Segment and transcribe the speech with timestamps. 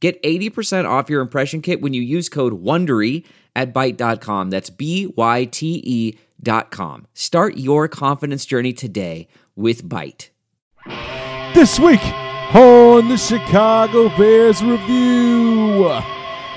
[0.00, 3.24] Get 80% off your impression kit when you use code WONDERY
[3.56, 4.50] at Byte.com.
[4.50, 7.06] That's B-Y-T-E dot com.
[7.14, 10.28] Start your confidence journey today with Byte.
[11.54, 12.04] This week
[12.54, 15.88] on the Chicago Bears Review.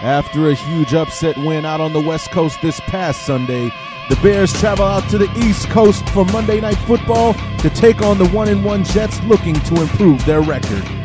[0.01, 3.71] After a huge upset win out on the West Coast this past Sunday,
[4.09, 8.17] the Bears travel out to the East Coast for Monday Night Football to take on
[8.17, 11.00] the 1 and 1 Jets looking to improve their record.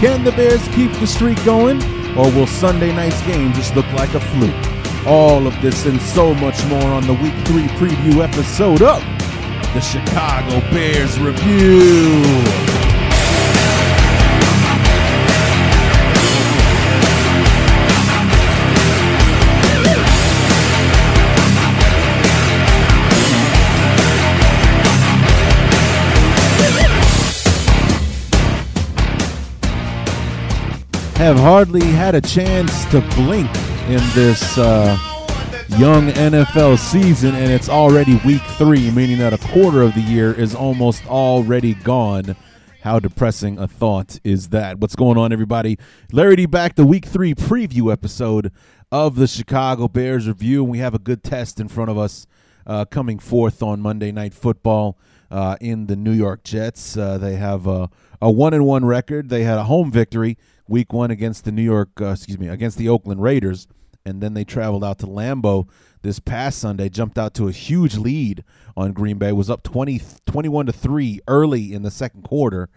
[0.00, 1.82] Can the Bears keep the streak going,
[2.16, 5.06] or will Sunday night's game just look like a fluke?
[5.06, 9.02] All of this and so much more on the Week 3 preview episode of
[9.72, 12.83] the Chicago Bears Review.
[31.16, 33.48] Have hardly had a chance to blink
[33.88, 34.98] in this uh,
[35.78, 40.32] young NFL season, and it's already week three, meaning that a quarter of the year
[40.32, 42.34] is almost already gone.
[42.82, 44.80] How depressing a thought is that?
[44.80, 45.78] What's going on, everybody?
[46.10, 48.50] Larry D back, the week three preview episode
[48.90, 50.62] of the Chicago Bears review.
[50.64, 52.26] And we have a good test in front of us
[52.66, 54.98] uh, coming forth on Monday Night Football
[55.30, 56.96] uh, in the New York Jets.
[56.96, 57.88] Uh, they have a,
[58.20, 59.28] a one and one record.
[59.28, 60.36] They had a home victory
[60.68, 63.66] week one against the New York, uh, excuse me, against the Oakland Raiders,
[64.04, 65.68] and then they traveled out to Lambeau
[66.02, 68.44] this past Sunday, jumped out to a huge lead
[68.76, 72.68] on Green Bay, was up 20, 21 to three early in the second quarter,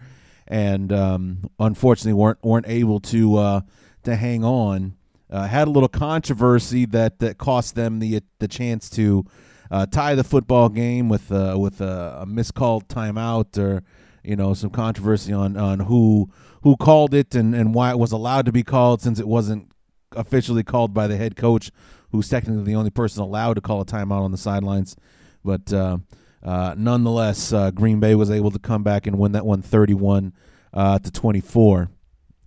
[0.46, 3.60] and um, unfortunately weren't weren't able to uh,
[4.04, 4.94] to hang on.
[5.30, 9.26] Uh, had a little controversy that that cost them the the chance to
[9.70, 13.82] uh, tie the football game with uh, with a, a miscalled timeout or
[14.24, 16.30] you know some controversy on on who
[16.62, 19.70] who called it and, and why it was allowed to be called since it wasn't
[20.12, 21.70] officially called by the head coach,
[22.10, 24.96] who's technically the only person allowed to call a timeout on the sidelines.
[25.44, 25.98] But uh,
[26.42, 30.32] uh, nonetheless, uh, Green Bay was able to come back and win that one 31
[30.72, 31.90] uh, to 24.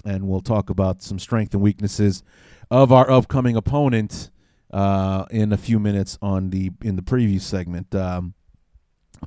[0.03, 2.23] And we'll talk about some strengths and weaknesses
[2.69, 4.31] of our upcoming opponent
[4.71, 7.93] uh, in a few minutes on the in the preview segment.
[7.93, 8.33] Um,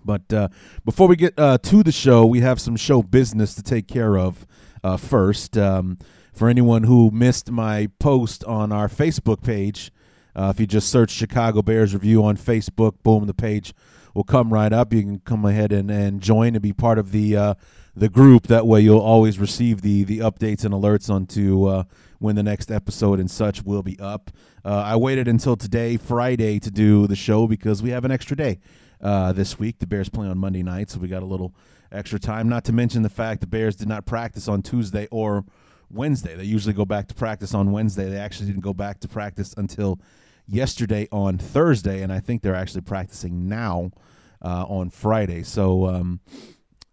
[0.05, 0.49] but uh,
[0.84, 4.44] before we get to the show, we have some show business to take care of
[4.84, 5.59] uh, first.
[5.59, 5.99] Um,
[6.33, 9.91] for anyone who missed my post on our Facebook page,
[10.37, 13.73] uh, if you just search Chicago Bears Review on Facebook, boom, the page
[14.15, 14.93] will come right up.
[14.93, 17.55] You can come ahead and, and join and be part of the uh,
[17.97, 18.49] the group.
[18.49, 21.84] That way, you'll always receive the the updates and alerts onto uh,
[22.19, 24.31] when the next episode and such will be up.
[24.65, 28.37] Uh, I waited until today, Friday, to do the show because we have an extra
[28.37, 28.59] day
[29.00, 29.78] uh, this week.
[29.78, 31.55] The Bears play on Monday night, so we got a little
[31.94, 32.49] extra time.
[32.49, 35.44] Not to mention the fact the Bears did not practice on Tuesday or
[35.91, 36.34] Wednesday.
[36.34, 38.09] They usually go back to practice on Wednesday.
[38.09, 40.00] They actually didn't go back to practice until
[40.47, 43.91] yesterday on Thursday, and I think they're actually practicing now
[44.43, 45.43] uh, on Friday.
[45.43, 46.21] So, um,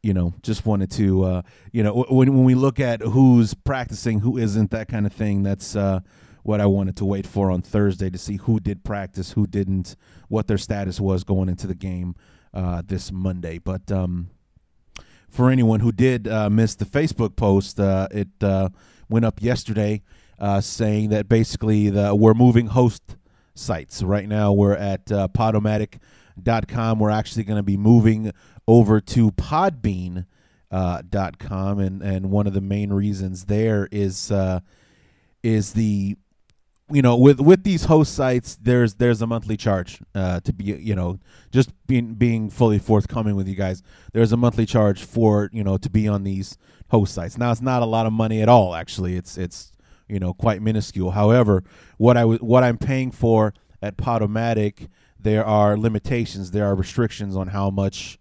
[0.04, 1.42] you know, just wanted to, uh,
[1.72, 5.44] you know, when when we look at who's practicing, who isn't, that kind of thing.
[5.44, 6.00] That's uh,
[6.44, 9.96] what I wanted to wait for on Thursday to see who did practice, who didn't,
[10.28, 12.16] what their status was going into the game
[12.54, 13.60] uh, this Monday.
[13.60, 14.32] But um,
[15.32, 18.70] for anyone who did uh, miss the Facebook post, uh, it uh,
[19.10, 20.04] went up yesterday
[20.38, 23.16] uh, saying that basically the, we're moving host
[23.54, 24.04] sites.
[24.04, 27.00] Right now, we're at uh, Podomatic.com.
[27.00, 28.32] We're actually going to be moving
[28.68, 30.26] over to Podbean.com.
[30.72, 34.62] Uh, and and one of the main reasons there is uh,
[35.44, 36.18] is the
[36.94, 40.66] you know with with these host sites there's there's a monthly charge uh, to be
[40.66, 41.20] you know
[41.52, 43.84] just being being fully forthcoming with you guys
[44.14, 46.58] there's a monthly charge for you know to be on these
[46.92, 47.38] host sites.
[47.38, 49.16] Now it's not a lot of money at all actually.
[49.16, 49.72] It's it's
[50.08, 51.12] you know quite minuscule.
[51.12, 51.64] However
[51.98, 54.88] what i what i'm paying for at podomatic
[55.20, 56.52] there are limitations.
[56.52, 58.20] There are restrictions on how much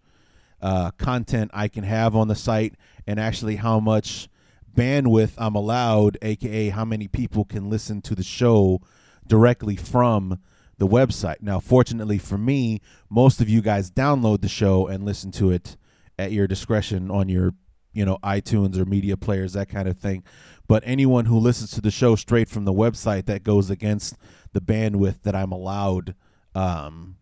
[0.62, 2.74] uh, content i can have on the site
[3.06, 4.28] and actually how much
[4.74, 8.80] bandwidth I'm allowed, aka how many people can listen to the show
[9.26, 10.40] directly from
[10.78, 11.36] the website.
[11.40, 15.76] Now, fortunately for me, most of you guys download the show and listen to it
[16.18, 17.54] at your discretion on your
[17.92, 20.24] you know iTunes or media players, that kind of thing.
[20.66, 24.16] But anyone who listens to the show straight from the website that goes against
[24.52, 26.14] the bandwidth that I'm allowed
[26.54, 27.16] um,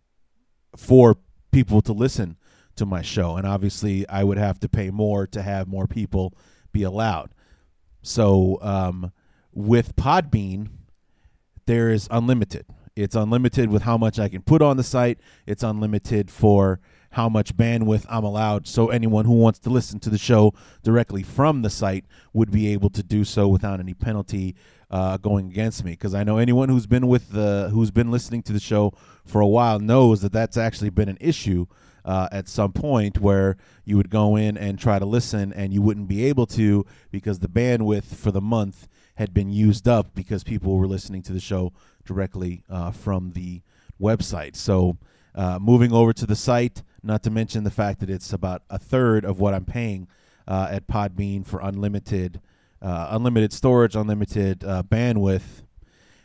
[0.75, 1.17] for
[1.51, 2.37] people to listen
[2.75, 6.33] to my show, and obviously I would have to pay more to have more people
[6.71, 7.31] be allowed.
[8.09, 9.11] So um,
[9.53, 10.69] with Podbean,
[11.67, 12.65] there is unlimited.
[12.95, 15.19] It's unlimited with how much I can put on the site.
[15.45, 16.79] It's unlimited for
[17.11, 18.67] how much bandwidth I'm allowed.
[18.67, 20.53] So anyone who wants to listen to the show
[20.83, 24.55] directly from the site would be able to do so without any penalty
[24.89, 25.91] uh, going against me.
[25.91, 29.39] Because I know anyone who's been with the who's been listening to the show for
[29.39, 31.67] a while knows that that's actually been an issue.
[32.09, 35.79] Uh, at some point where you would go in and try to listen and you
[35.79, 40.43] wouldn't be able to because the bandwidth for the month had been used up because
[40.43, 41.71] people were listening to the show
[42.03, 43.61] directly uh, from the
[44.01, 44.55] website.
[44.55, 44.97] So
[45.35, 48.79] uh, moving over to the site, not to mention the fact that it's about a
[48.79, 50.07] third of what I'm paying
[50.47, 52.41] uh, at Podbean for unlimited,
[52.81, 55.63] uh, unlimited storage, unlimited uh, bandwidth.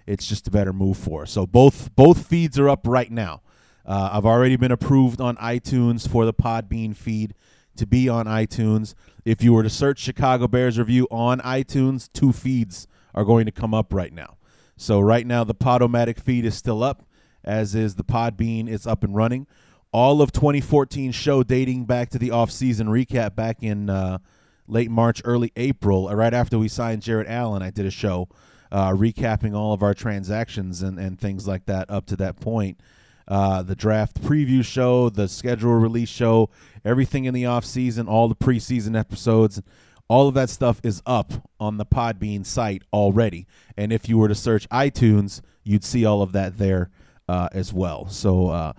[0.07, 1.31] It's just a better move for us.
[1.33, 3.43] So both both feeds are up right now.
[3.87, 7.35] Uh, I've already been approved on iTunes for the Podbean feed
[7.77, 8.95] to be on iTunes.
[9.25, 13.53] If you were to search Chicago Bears review on iTunes, two feeds are going to
[13.53, 14.37] come up right now.
[14.77, 17.05] So right now the Podomatic feed is still up,
[17.43, 18.69] as is the Podbean.
[18.69, 19.47] It's up and running
[19.95, 24.19] all of 2014 show dating back to the off-season recap back in uh,
[24.67, 27.63] late March, early April, uh, right after we signed Jared Allen.
[27.63, 28.29] I did a show
[28.73, 32.81] uh, recapping all of our transactions and, and things like that up to that point.
[33.27, 36.51] Uh, the draft preview show, the schedule release show,
[36.85, 39.63] everything in the off-season, all the preseason episodes,
[40.09, 43.47] all of that stuff is up on the Podbean site already.
[43.77, 46.91] And if you were to search iTunes, you'd see all of that there
[47.29, 48.07] uh, as well.
[48.09, 48.73] So uh,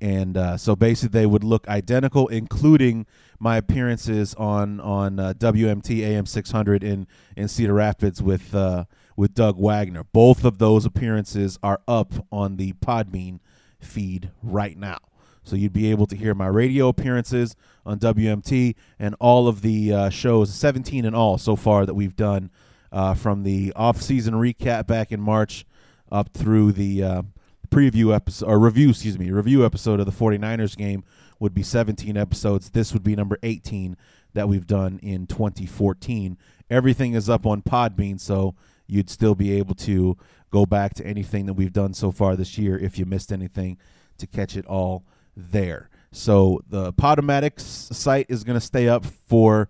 [0.00, 3.06] and uh, so basically they would look identical, including
[3.38, 7.06] my appearances on on uh, WMT AM 600 in
[7.36, 8.84] in Cedar Rapids with uh,
[9.16, 10.04] with Doug Wagner.
[10.04, 13.40] Both of those appearances are up on the Podbean
[13.80, 14.98] feed right now.
[15.42, 17.54] So you'd be able to hear my radio appearances
[17.84, 22.16] on WMT and all of the uh, shows, 17 in all so far that we've
[22.16, 22.50] done
[22.90, 25.66] uh, from the off-season recap back in March
[26.10, 27.22] up through the uh,
[27.68, 31.04] preview episode or review, excuse me, review episode of the 49ers game
[31.38, 32.70] would be 17 episodes.
[32.70, 33.96] This would be number 18
[34.32, 36.38] that we've done in 2014.
[36.70, 38.54] Everything is up on Podbean, so
[38.86, 40.16] you'd still be able to
[40.54, 43.76] go back to anything that we've done so far this year if you missed anything
[44.18, 45.04] to catch it all
[45.36, 45.90] there.
[46.12, 49.68] So the Podomatic site is going to stay up for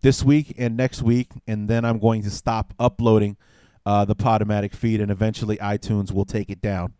[0.00, 3.36] this week and next week, and then I'm going to stop uploading
[3.84, 6.94] uh, the Podomatic feed, and eventually iTunes will take it down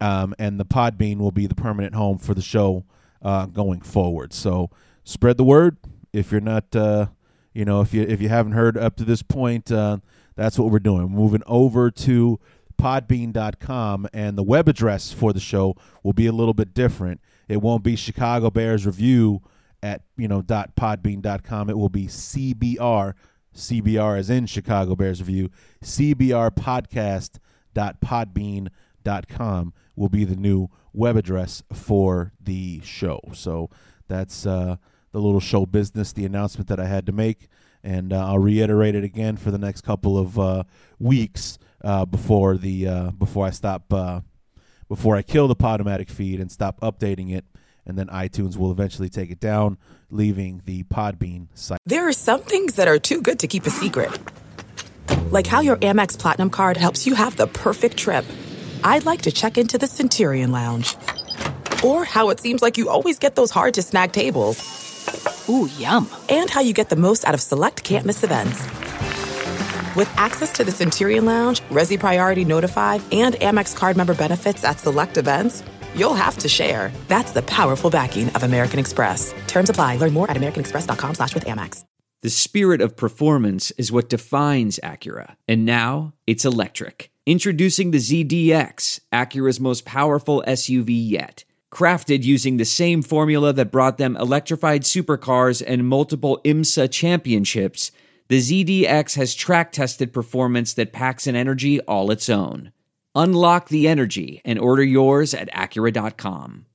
[0.00, 2.84] um, and the Podbean will be the permanent home for the show
[3.22, 4.32] uh, going forward.
[4.32, 4.70] So
[5.04, 5.76] spread the word.
[6.12, 7.06] If you're not, uh,
[7.52, 9.98] you know, if you if you haven't heard up to this point, uh,
[10.38, 11.10] that's what we're doing.
[11.10, 12.38] Moving over to
[12.80, 17.20] podbean.com and the web address for the show will be a little bit different.
[17.48, 19.42] It won't be Chicago Bears review
[19.82, 21.70] at, you know, dot podbean.com.
[21.70, 23.14] It will be CBR
[23.54, 25.50] CBR as in Chicago Bears review,
[25.82, 27.38] CBR podcast
[27.74, 28.68] dot podbean
[29.28, 33.20] com will be the new web address for the show.
[33.32, 33.70] So
[34.06, 34.76] that's uh,
[35.12, 37.48] the little show business, the announcement that I had to make.
[37.84, 40.64] And uh, I'll reiterate it again for the next couple of uh,
[40.98, 44.20] weeks uh, before the uh, before I stop uh,
[44.88, 47.44] before I kill the Podomatic feed and stop updating it
[47.88, 49.78] and then iTunes will eventually take it down,
[50.10, 51.78] leaving the Podbean site.
[51.86, 54.10] There are some things that are too good to keep a secret,
[55.30, 58.26] like how your Amex Platinum card helps you have the perfect trip.
[58.84, 60.96] I'd like to check into the Centurion Lounge.
[61.82, 64.58] Or how it seems like you always get those hard to snag tables.
[65.48, 66.08] Ooh, yum.
[66.28, 68.58] And how you get the most out of select can't miss events.
[69.96, 74.78] With access to the Centurion Lounge, Resy Priority Notified, and Amex card member benefits at
[74.78, 75.62] select events,
[75.94, 76.92] you'll have to share.
[77.08, 79.34] That's the powerful backing of American Express.
[79.46, 79.96] Terms apply.
[79.96, 81.84] Learn more at americanexpress.com slash with Amex.
[82.20, 85.36] The spirit of performance is what defines Acura.
[85.46, 87.12] And now it's electric.
[87.26, 91.44] Introducing the ZDX, Acura's most powerful SUV yet.
[91.70, 97.92] Crafted using the same formula that brought them electrified supercars and multiple IMSA championships,
[98.28, 102.72] the ZDX has track tested performance that packs an energy all its own.
[103.14, 106.66] Unlock the energy and order yours at Acura.com.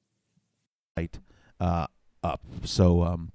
[0.97, 1.19] Right,
[1.59, 1.87] uh,
[2.23, 2.41] up.
[2.63, 3.31] So, um,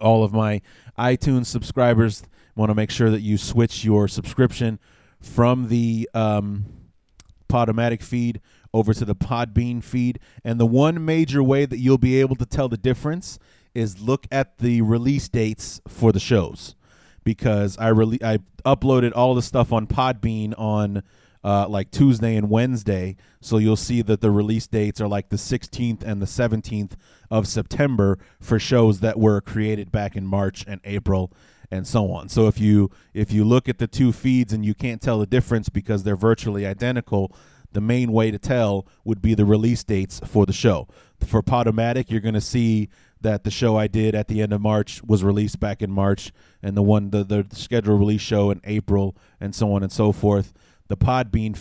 [0.00, 0.60] all of my
[0.98, 2.22] iTunes subscribers
[2.54, 4.78] want to make sure that you switch your subscription
[5.20, 6.66] from the um,
[7.48, 8.40] Podomatic feed
[8.78, 10.18] over to the Podbean feed.
[10.44, 13.38] And the one major way that you'll be able to tell the difference
[13.74, 16.74] is look at the release dates for the shows
[17.24, 21.02] because I really I uploaded all the stuff on Podbean on
[21.44, 25.36] uh, like Tuesday and Wednesday, so you'll see that the release dates are like the
[25.36, 26.92] 16th and the 17th
[27.30, 31.32] of September for shows that were created back in March and April
[31.70, 32.28] and so on.
[32.28, 35.26] So if you if you look at the two feeds and you can't tell the
[35.26, 37.32] difference because they're virtually identical,
[37.72, 40.88] the main way to tell would be the release dates for the show.
[41.24, 42.88] For Podomatic, you're going to see
[43.20, 46.32] that the show I did at the end of March was released back in March,
[46.62, 50.12] and the one the the scheduled release show in April, and so on and so
[50.12, 50.52] forth
[50.88, 51.56] the Podbean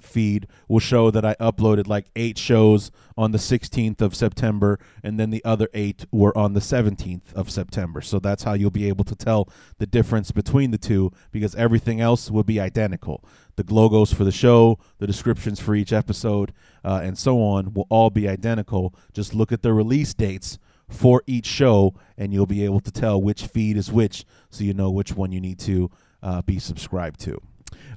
[0.00, 5.18] feed will show that I uploaded like eight shows on the 16th of September, and
[5.18, 8.00] then the other eight were on the 17th of September.
[8.00, 12.00] So that's how you'll be able to tell the difference between the two because everything
[12.00, 13.24] else will be identical.
[13.56, 16.52] The logos for the show, the descriptions for each episode,
[16.84, 18.94] uh, and so on will all be identical.
[19.12, 20.58] Just look at the release dates
[20.88, 24.72] for each show, and you'll be able to tell which feed is which so you
[24.72, 25.90] know which one you need to
[26.22, 27.40] uh, be subscribed to.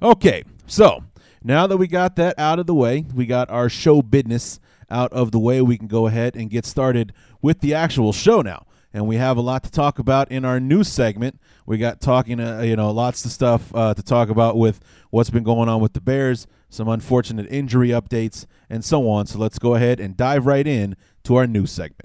[0.02, 1.04] Okay, so
[1.44, 4.60] now that we got that out of the way, we got our show business
[4.90, 8.42] out of the way, we can go ahead and get started with the actual show
[8.42, 8.66] now.
[8.94, 11.40] And we have a lot to talk about in our news segment.
[11.66, 15.30] We got talking, uh, you know, lots of stuff uh, to talk about with what's
[15.30, 19.28] been going on with the Bears, some unfortunate injury updates, and so on.
[19.28, 22.02] So let's go ahead and dive right in to our news segment.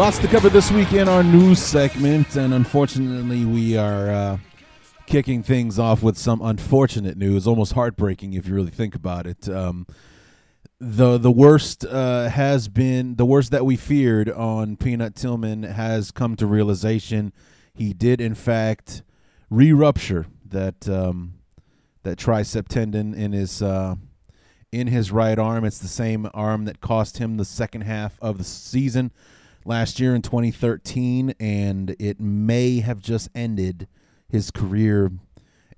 [0.00, 4.38] Lots to cover this week in our news segment, and unfortunately, we are uh,
[5.04, 9.46] kicking things off with some unfortunate news, almost heartbreaking if you really think about it.
[9.50, 9.86] Um,
[10.78, 16.10] the the worst uh, has been the worst that we feared on Peanut Tillman has
[16.10, 17.34] come to realization.
[17.74, 19.02] He did in fact
[19.50, 21.34] re-rupture that um,
[22.04, 23.96] that tricep tendon in his uh,
[24.72, 25.66] in his right arm.
[25.66, 29.10] It's the same arm that cost him the second half of the season
[29.64, 33.88] last year in 2013, and it may have just ended
[34.28, 35.10] his career,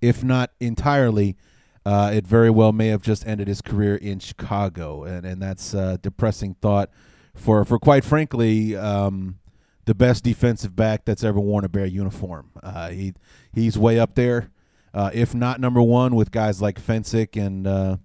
[0.00, 1.36] if not entirely.
[1.84, 5.74] Uh, it very well may have just ended his career in Chicago, and and that's
[5.74, 6.90] a depressing thought
[7.34, 9.38] for for quite frankly um,
[9.84, 12.50] the best defensive back that's ever worn a Bear uniform.
[12.62, 13.14] Uh, he
[13.52, 14.50] he's way up there,
[14.94, 17.96] uh, if not number one, with guys like Fencik and uh,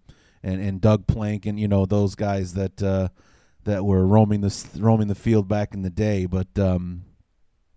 [0.41, 3.09] and and Doug Plank, and you know those guys that uh,
[3.67, 6.25] that were roaming the roaming the field back in the day.
[6.25, 7.03] But um,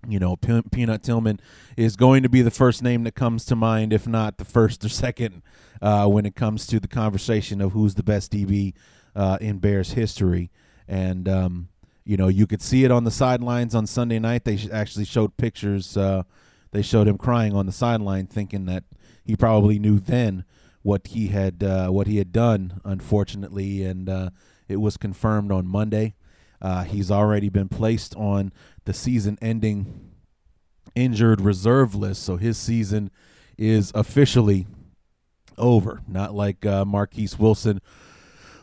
[0.08, 1.40] you know, Pe- Peanut Tillman
[1.76, 4.84] is going to be the first name that comes to mind, if not the first
[4.84, 5.42] or second,
[5.82, 8.72] uh, when it comes to the conversation of who's the best DB
[9.14, 10.50] uh, in Bears history.
[10.88, 11.68] And um,
[12.04, 14.44] you know, you could see it on the sidelines on Sunday night.
[14.44, 15.96] They actually showed pictures.
[15.96, 16.22] Uh,
[16.70, 18.84] they showed him crying on the sideline, thinking that
[19.24, 20.44] he probably knew then
[20.82, 24.30] what he had uh, what he had done, unfortunately, and uh,
[24.70, 26.14] it was confirmed on Monday.
[26.62, 28.52] Uh, he's already been placed on
[28.84, 30.10] the season ending
[30.94, 33.10] injured reserve list, so his season
[33.58, 34.66] is officially
[35.58, 36.02] over.
[36.06, 37.80] Not like uh, Marquess Wilson,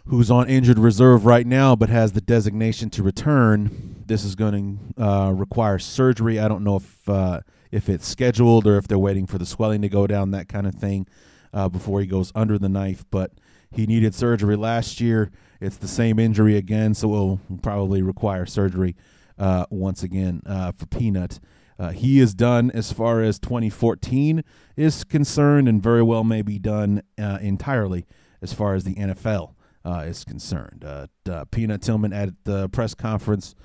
[0.05, 4.03] who's on injured reserve right now but has the designation to return.
[4.05, 6.39] This is going to uh, require surgery.
[6.39, 9.81] I don't know if uh, if it's scheduled or if they're waiting for the swelling
[9.81, 11.07] to go down, that kind of thing,
[11.53, 13.03] uh, before he goes under the knife.
[13.11, 13.31] But
[13.71, 15.31] he needed surgery last year.
[15.59, 18.95] It's the same injury again, so it'll probably require surgery
[19.37, 21.39] uh, once again uh, for Peanut.
[21.79, 24.43] Uh, he is done as far as 2014
[24.75, 28.05] is concerned, and very well may be done uh, entirely
[28.41, 29.53] as far as the NFL
[29.85, 30.83] uh, is concerned.
[30.85, 33.55] Uh, Peanut Tillman at the press conference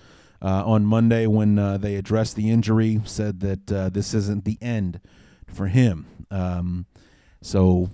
[0.43, 5.01] on Monday when they addressed the injury said that this isn't the end
[5.47, 6.07] for him.
[6.31, 6.87] Um,
[7.41, 7.91] so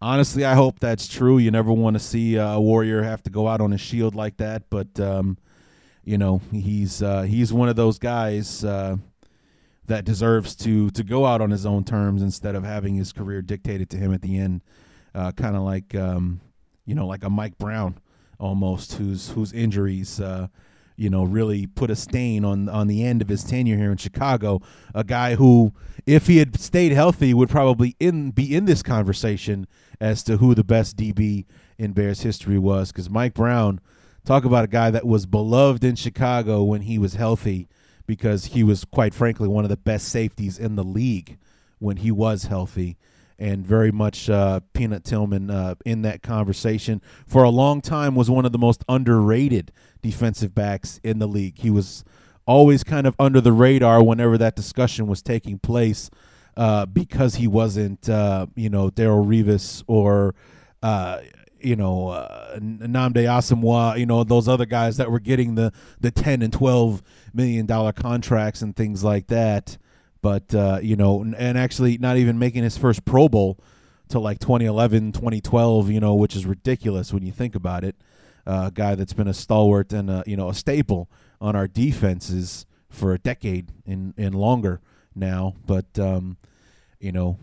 [0.00, 1.38] honestly, I hope that's true.
[1.38, 4.36] You never want to see a warrior have to go out on a shield like
[4.38, 5.38] that, but um,
[6.04, 8.96] you know he's uh, he's one of those guys uh,
[9.86, 13.42] that deserves to to go out on his own terms instead of having his career
[13.42, 14.62] dictated to him at the end,
[15.14, 16.40] uh, kind of like um,
[16.86, 17.98] you know like a Mike Brown
[18.38, 20.20] almost, whose whose injuries.
[20.98, 23.98] You know, really put a stain on on the end of his tenure here in
[23.98, 24.60] Chicago.
[24.94, 25.72] A guy who,
[26.06, 29.68] if he had stayed healthy, would probably in be in this conversation
[30.00, 31.44] as to who the best DB
[31.78, 32.90] in Bears history was.
[32.90, 33.80] Because Mike Brown,
[34.24, 37.68] talk about a guy that was beloved in Chicago when he was healthy,
[38.06, 41.38] because he was quite frankly one of the best safeties in the league
[41.78, 42.96] when he was healthy.
[43.38, 48.28] And very much uh, Peanut Tillman uh, in that conversation for a long time was
[48.28, 49.70] one of the most underrated
[50.02, 51.58] defensive backs in the league.
[51.58, 52.04] He was
[52.46, 56.10] always kind of under the radar whenever that discussion was taking place
[56.56, 60.34] uh, because he wasn't, uh, you know, Darrelle Revis or,
[60.82, 61.20] uh,
[61.60, 66.10] you know, uh, Nnamdi Asomugha, you know, those other guys that were getting the, the
[66.10, 67.02] 10 and 12
[67.32, 69.78] million dollar contracts and things like that.
[70.20, 73.58] But, uh, you know, and, actually not even making his first Pro Bowl
[74.08, 77.96] to like 2011, 2012, you know, which is ridiculous when you think about it.
[78.46, 81.68] Uh, a guy that's been a stalwart and a, you know a staple on our
[81.68, 84.80] defenses for a decade and and longer
[85.14, 85.54] now.
[85.66, 86.38] But um,
[86.98, 87.38] you know,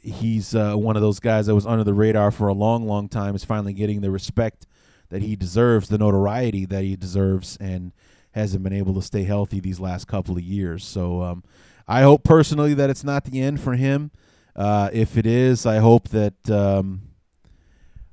[0.00, 3.08] he's uh, one of those guys that was under the radar for a long, long
[3.08, 3.34] time.
[3.34, 4.66] Is finally getting the respect
[5.10, 7.92] that he deserves, the notoriety that he deserves, and
[8.32, 10.84] hasn't been able to stay healthy these last couple of years.
[10.84, 11.44] So um,
[11.86, 14.10] I hope personally that it's not the end for him.
[14.56, 17.02] Uh, if it is, I hope that um,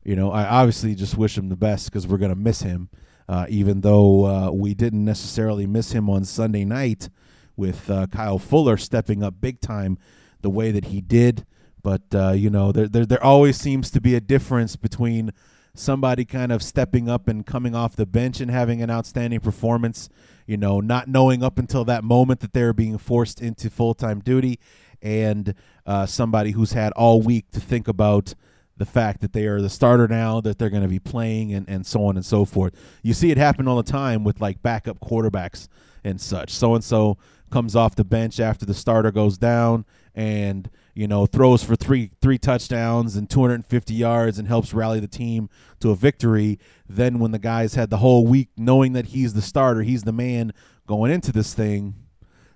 [0.04, 2.90] you know I obviously just wish him the best because we're gonna miss him.
[3.30, 7.10] Uh, even though uh, we didn't necessarily miss him on Sunday night
[7.56, 9.98] with uh, Kyle Fuller stepping up big time
[10.42, 11.46] the way that he did,
[11.82, 15.32] but uh, you know there, there there always seems to be a difference between
[15.74, 20.10] somebody kind of stepping up and coming off the bench and having an outstanding performance,
[20.46, 24.20] you know, not knowing up until that moment that they're being forced into full time
[24.20, 24.60] duty,
[25.02, 25.54] and
[25.86, 28.34] uh, somebody who's had all week to think about
[28.78, 31.68] the fact that they are the starter now, that they're going to be playing, and,
[31.70, 32.74] and so on and so forth.
[33.04, 35.68] You see it happen all the time with like backup quarterbacks
[36.04, 36.52] and such.
[36.52, 37.18] So and so
[37.52, 42.12] comes off the bench after the starter goes down and you know throws for three
[42.22, 46.60] three touchdowns and 250 yards and helps rally the team to a victory.
[46.88, 50.12] Then when the guys had the whole week knowing that he's the starter he's the
[50.12, 50.54] man
[50.88, 51.96] going into this thing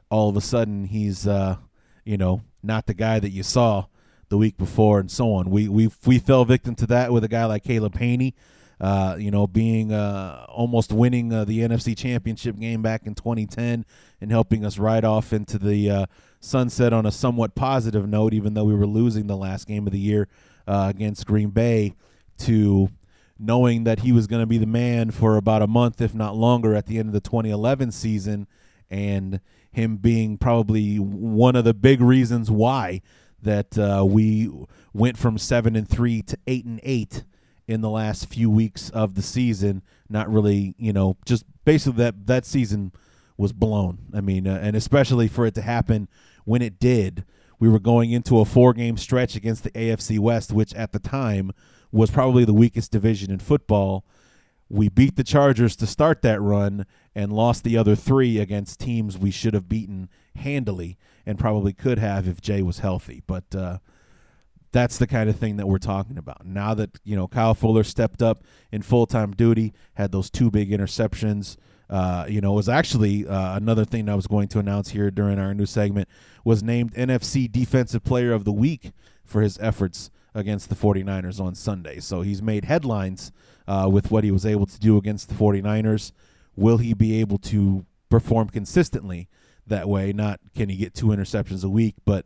[0.10, 1.58] all of a sudden he's uh
[2.04, 3.86] you know not the guy that you saw
[4.30, 5.50] the week before and so on.
[5.50, 8.34] We we we fell victim to that with a guy like Caleb Hanie
[8.80, 13.86] uh, you know, being uh, almost winning uh, the NFC Championship game back in 2010
[14.22, 16.06] and helping us ride off into the uh,
[16.46, 19.94] sunset on a somewhat positive note, even though we were losing the last game of
[19.94, 20.28] the year
[20.68, 21.94] uh, against Green Bay,
[22.40, 22.90] to
[23.38, 26.36] knowing that he was going to be the man for about a month, if not
[26.36, 28.48] longer, at the end of the 2011 season,
[28.90, 29.40] and
[29.72, 33.02] him being probably one of the big reasons why
[33.42, 34.50] that uh, we
[34.94, 37.24] went from seven and three to eight and eight
[37.68, 39.82] in the last few weeks of the season.
[40.10, 42.92] Not really, you know, just basically that that season
[43.38, 44.00] was blown.
[44.14, 46.08] I mean, uh, and especially for it to happen
[46.46, 47.26] when it did.
[47.60, 51.00] We were going into a four game stretch against the AFC West, which at the
[51.00, 51.52] time
[51.92, 54.06] was probably the weakest division in football.
[54.68, 59.18] We beat the Chargers to start that run and lost the other three against teams
[59.18, 63.22] we should have beaten handily and probably could have if Jay was healthy.
[63.26, 63.78] But uh,
[64.72, 66.46] that's the kind of thing that we're talking about.
[66.46, 70.52] Now that you know Kyle Fuller stepped up in full time duty, had those two
[70.52, 71.56] big interceptions.
[71.90, 75.38] Uh, you know, was actually uh, another thing I was going to announce here during
[75.38, 76.10] our new segment
[76.44, 78.92] was named NFC Defensive Player of the Week
[79.24, 82.00] for his efforts against the 49ers on Sunday.
[82.00, 83.32] So he's made headlines
[83.68, 86.12] uh, with what he was able to do against the 49ers.
[86.56, 89.28] Will he be able to perform consistently
[89.68, 90.12] that way?
[90.12, 92.26] Not can he get two interceptions a week, but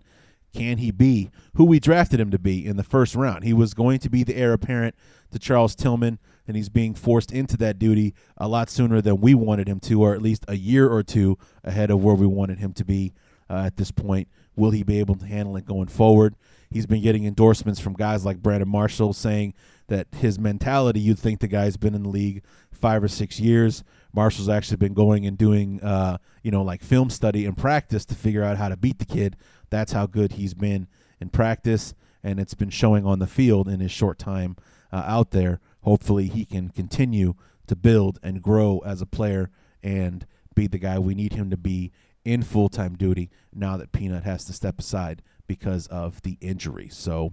[0.54, 3.44] can he be who we drafted him to be in the first round?
[3.44, 4.96] He was going to be the heir apparent
[5.32, 9.36] to Charles Tillman, and he's being forced into that duty a lot sooner than we
[9.36, 12.58] wanted him to, or at least a year or two ahead of where we wanted
[12.58, 13.14] him to be
[13.52, 14.28] uh, at this point.
[14.56, 16.36] Will he be able to handle it going forward?
[16.72, 19.54] He's been getting endorsements from guys like Brandon Marshall saying
[19.90, 23.84] that his mentality, you'd think the guy's been in the league five or six years.
[24.12, 28.16] Marshall's actually been going and doing, uh, you know, like film study and practice to
[28.16, 29.38] figure out how to beat the kid.
[29.70, 30.88] That's how good he's been
[31.22, 34.56] in practice, and it's been showing on the field in his short time
[34.92, 35.60] uh, out there.
[35.82, 37.36] Hopefully, he can continue
[37.68, 39.50] to build and grow as a player
[39.82, 41.92] and be the guy we need him to be
[42.26, 46.90] in full time duty now that Peanut has to step aside because of the injury.
[46.92, 47.32] So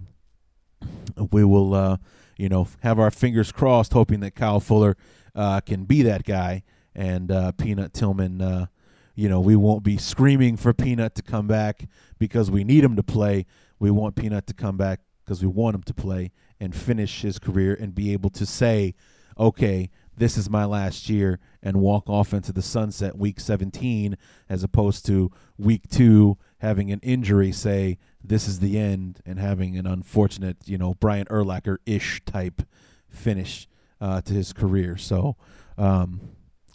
[1.31, 1.97] we will, uh,
[2.37, 4.95] you know, have our fingers crossed, hoping that Kyle Fuller
[5.35, 6.63] uh, can be that guy
[6.95, 8.67] and uh, Peanut Tillman uh,
[9.17, 11.87] you know, we won't be screaming for Peanut to come back
[12.19, 13.47] because we need him to play.
[13.79, 17.37] We want Peanut to come back because we want him to play and finish his
[17.37, 18.95] career and be able to say,
[19.37, 24.17] okay, this is my last year and walk off into the sunset week 17
[24.49, 29.77] as opposed to week 2 having an injury say this is the end and having
[29.77, 32.63] an unfortunate, you know, Brian Urlacher-ish type
[33.09, 33.67] finish
[33.99, 34.95] uh, to his career.
[34.95, 35.35] So,
[35.77, 36.21] um,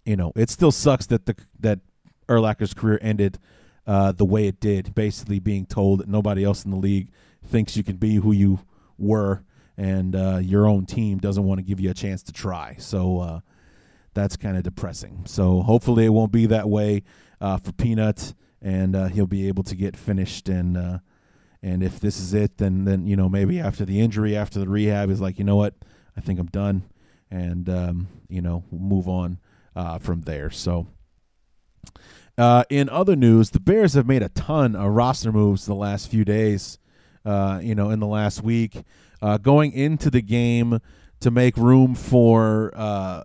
[0.05, 1.81] you know, it still sucks that the that
[2.29, 3.39] Urlacher's career ended
[3.87, 7.11] uh, the way it did, basically being told that nobody else in the league
[7.47, 8.61] thinks you can be who you
[8.99, 9.45] were,
[9.77, 12.77] and uh, your own team doesn't want to give you a chance to try.
[12.79, 13.41] So uh,
[14.15, 15.25] that's kind of depressing.
[15.27, 17.03] So hopefully it won't be that way
[17.41, 20.99] uh, for Peanut, and uh, he'll be able to get finished and uh,
[21.63, 24.69] And if this is it, then then you know maybe after the injury, after the
[24.69, 25.75] rehab, is like you know what,
[26.17, 26.83] I think I'm done,
[27.31, 29.39] and um, you know move on
[29.77, 30.51] uh, from there.
[30.51, 30.87] So.
[32.71, 36.25] In other news, the Bears have made a ton of roster moves the last few
[36.25, 36.79] days.
[37.25, 38.83] Uh, you know, in the last week,
[39.21, 40.81] uh, going into the game
[41.21, 43.23] to make room for uh,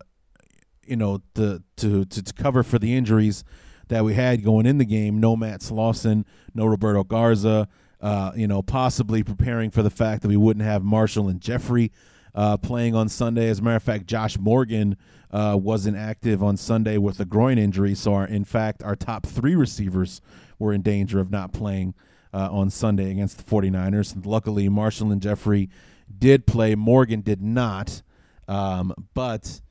[0.86, 3.43] you know the to, to, to cover for the injuries
[3.88, 5.19] that we had going in the game.
[5.19, 7.67] No Matt Slauson, no Roberto Garza.
[7.99, 11.91] Uh, you know, possibly preparing for the fact that we wouldn't have Marshall and Jeffery
[12.36, 13.49] uh, playing on Sunday.
[13.49, 14.95] As a matter of fact, Josh Morgan
[15.31, 17.95] uh, wasn't active on Sunday with a groin injury.
[17.95, 20.21] So, our, in fact, our top three receivers
[20.60, 21.95] were in danger of not playing
[22.38, 24.23] uh, on Sunday against the 49ers.
[24.23, 25.69] Luckily, Marshall and Jeffery
[26.15, 26.76] did play.
[26.76, 28.04] Morgan did not.
[28.47, 29.62] Um, but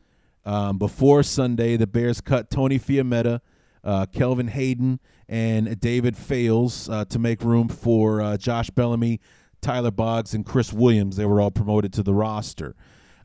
[0.45, 3.41] um, before Sunday, the Bears cut Tony Fiammetta,
[3.85, 4.99] uh, Kelvin Hayden,
[5.29, 9.21] and David Fales uh, to make room for uh, Josh Bellamy,
[9.61, 11.17] Tyler Boggs, and Chris Williams.
[11.17, 12.75] They were all promoted to the roster.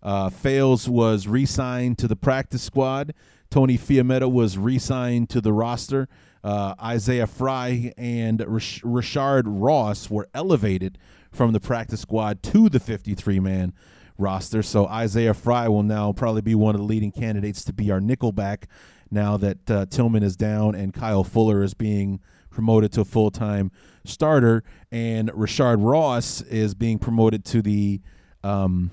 [0.03, 3.15] Uh, Fales was re signed to the practice squad.
[3.49, 6.07] Tony Fiammetta was re signed to the roster.
[6.43, 8.43] Uh, Isaiah Frey and
[8.83, 10.97] Richard Ross were elevated
[11.31, 13.73] from the practice squad to the 53 man
[14.17, 14.63] roster.
[14.63, 17.99] So Isaiah Frey will now probably be one of the leading candidates to be our
[17.99, 18.63] nickelback
[19.09, 23.31] now that uh, Tillman is down and Kyle Fuller is being promoted to a full
[23.31, 23.71] time
[24.05, 28.01] starter, and Richard Ross is being promoted to the
[28.43, 28.91] um,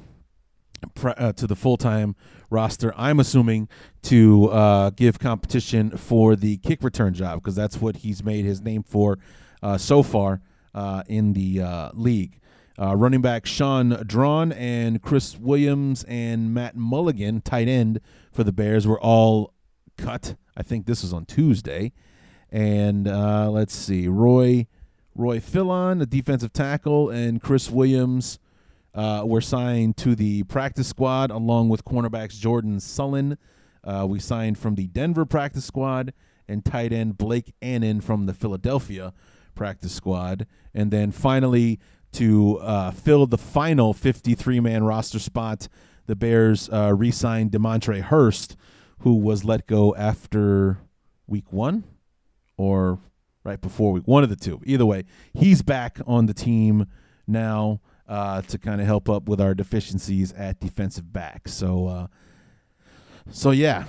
[1.04, 2.16] uh, to the full time
[2.50, 2.92] roster.
[2.96, 3.68] I'm assuming
[4.02, 8.60] to uh, give competition for the kick return job because that's what he's made his
[8.60, 9.18] name for
[9.62, 10.40] uh, so far
[10.74, 12.40] uh, in the uh, league.
[12.80, 18.52] Uh, running back Shaun Draughn and Chris Williams and Matt Mulligan, tight end for the
[18.52, 19.52] Bears, were all
[19.96, 20.36] cut.
[20.56, 21.92] I think this was on Tuesday.
[22.50, 24.68] And let's see, Roy
[25.14, 28.38] Roy Philon, the defensive tackle, and Chris Williams
[28.98, 33.38] uh, were signed to the practice squad along with cornerbacks Jordan Sullen.
[33.84, 36.12] Uh, we signed from the Denver practice squad
[36.48, 39.14] and tight end Blake Annen from the Philadelphia
[39.54, 40.48] practice squad.
[40.74, 41.78] And then finally,
[42.14, 45.68] to uh, fill the final 53 man roster spot,
[46.06, 48.56] the Bears uh, re signed Demontre Hurst,
[49.00, 50.78] who was let go after
[51.28, 51.84] week one
[52.56, 52.98] or
[53.44, 54.60] right before week one of the two.
[54.64, 56.86] Either way, he's back on the team
[57.28, 61.48] now uh, to kind of help up with our deficiencies at defensive back.
[61.48, 62.06] So, uh,
[63.30, 63.84] so yeah,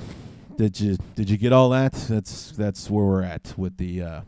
[0.58, 1.93] did you did you get all that?
[1.93, 4.21] That's that's where we're at with the uh,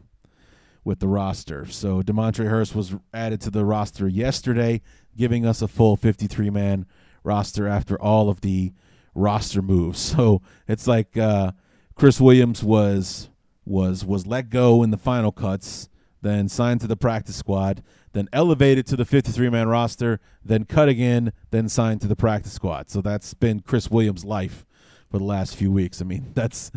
[0.83, 1.65] with the roster.
[1.65, 4.81] So Demontre Hurst was added to the roster yesterday,
[5.17, 6.85] giving us a full 53 man
[7.23, 8.73] roster after all of the
[9.13, 10.15] roster moves.
[10.15, 11.51] So it's like uh,
[11.95, 13.29] Chris Williams was
[13.65, 15.89] was was let go in the final cuts,
[16.21, 20.89] then signed to the practice squad, then elevated to the 53 man roster, then cut
[20.89, 22.89] again, then signed to the practice squad.
[22.89, 24.65] So that's been Chris Williams' life
[25.09, 26.01] for the last few weeks.
[26.01, 26.71] I mean, that's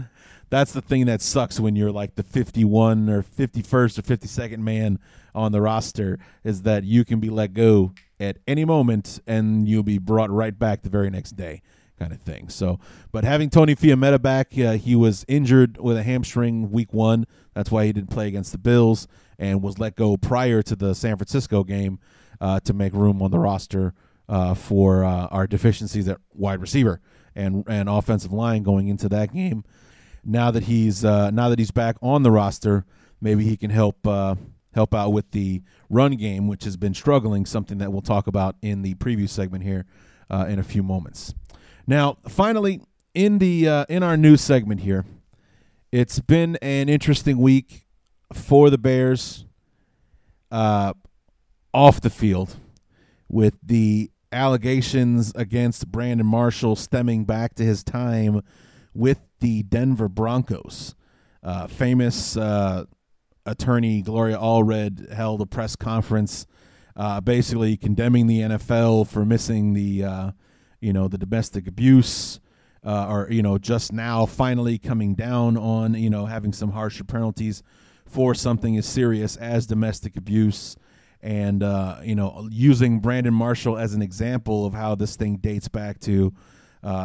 [0.50, 4.98] that's the thing that sucks when you're like the 51 or 51st or 52nd man
[5.34, 9.82] on the roster is that you can be let go at any moment and you'll
[9.82, 11.60] be brought right back the very next day
[11.98, 12.48] kind of thing.
[12.48, 12.78] So,
[13.10, 17.26] but having Tony Fiammetta back, uh, he was injured with a hamstring week one.
[17.54, 20.94] That's why he didn't play against the Bills and was let go prior to the
[20.94, 21.98] San Francisco game
[22.40, 23.94] uh, to make room on the roster
[24.28, 27.00] uh, for uh, our deficiencies at wide receiver
[27.34, 29.64] and and offensive line going into that game
[30.24, 32.84] now that he's uh, now that he's back on the roster,
[33.20, 34.34] maybe he can help uh,
[34.74, 37.46] help out with the run game, which has been struggling.
[37.46, 39.86] Something that we'll talk about in the preview segment here
[40.30, 41.34] uh, in a few moments.
[41.86, 42.80] Now, finally,
[43.12, 45.04] in the in our news segment here,
[45.92, 47.83] it's been an interesting week
[48.34, 49.44] for the Bears
[50.50, 50.92] uh,
[51.72, 52.56] off the field
[53.28, 58.42] with the allegations against Brandon Marshall stemming back to his time
[58.92, 60.94] with the Denver Broncos.
[61.42, 62.84] Uh, famous uh,
[63.46, 66.46] attorney Gloria Allred held a press conference,
[66.96, 70.30] uh, basically condemning the NFL for missing the, uh,
[70.80, 72.40] you know, the domestic abuse,
[72.84, 77.04] uh, or you know, just now finally coming down on you know having some harsher
[77.04, 77.62] penalties
[78.14, 80.76] for something as serious as domestic abuse.
[81.20, 85.68] And uh, you know, using Brandon Marshall as an example of how this thing dates
[85.68, 86.32] back to,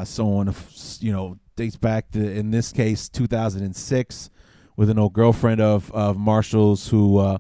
[0.03, 0.53] so on,
[0.99, 4.29] you know, dates back to in this case 2006
[4.77, 7.37] with an old girlfriend of of Marshall's who uh,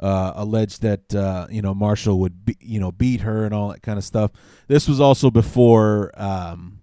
[0.00, 3.68] uh, alleged that uh, you know Marshall would be, you know beat her and all
[3.68, 4.32] that kind of stuff.
[4.66, 6.80] This was also before um,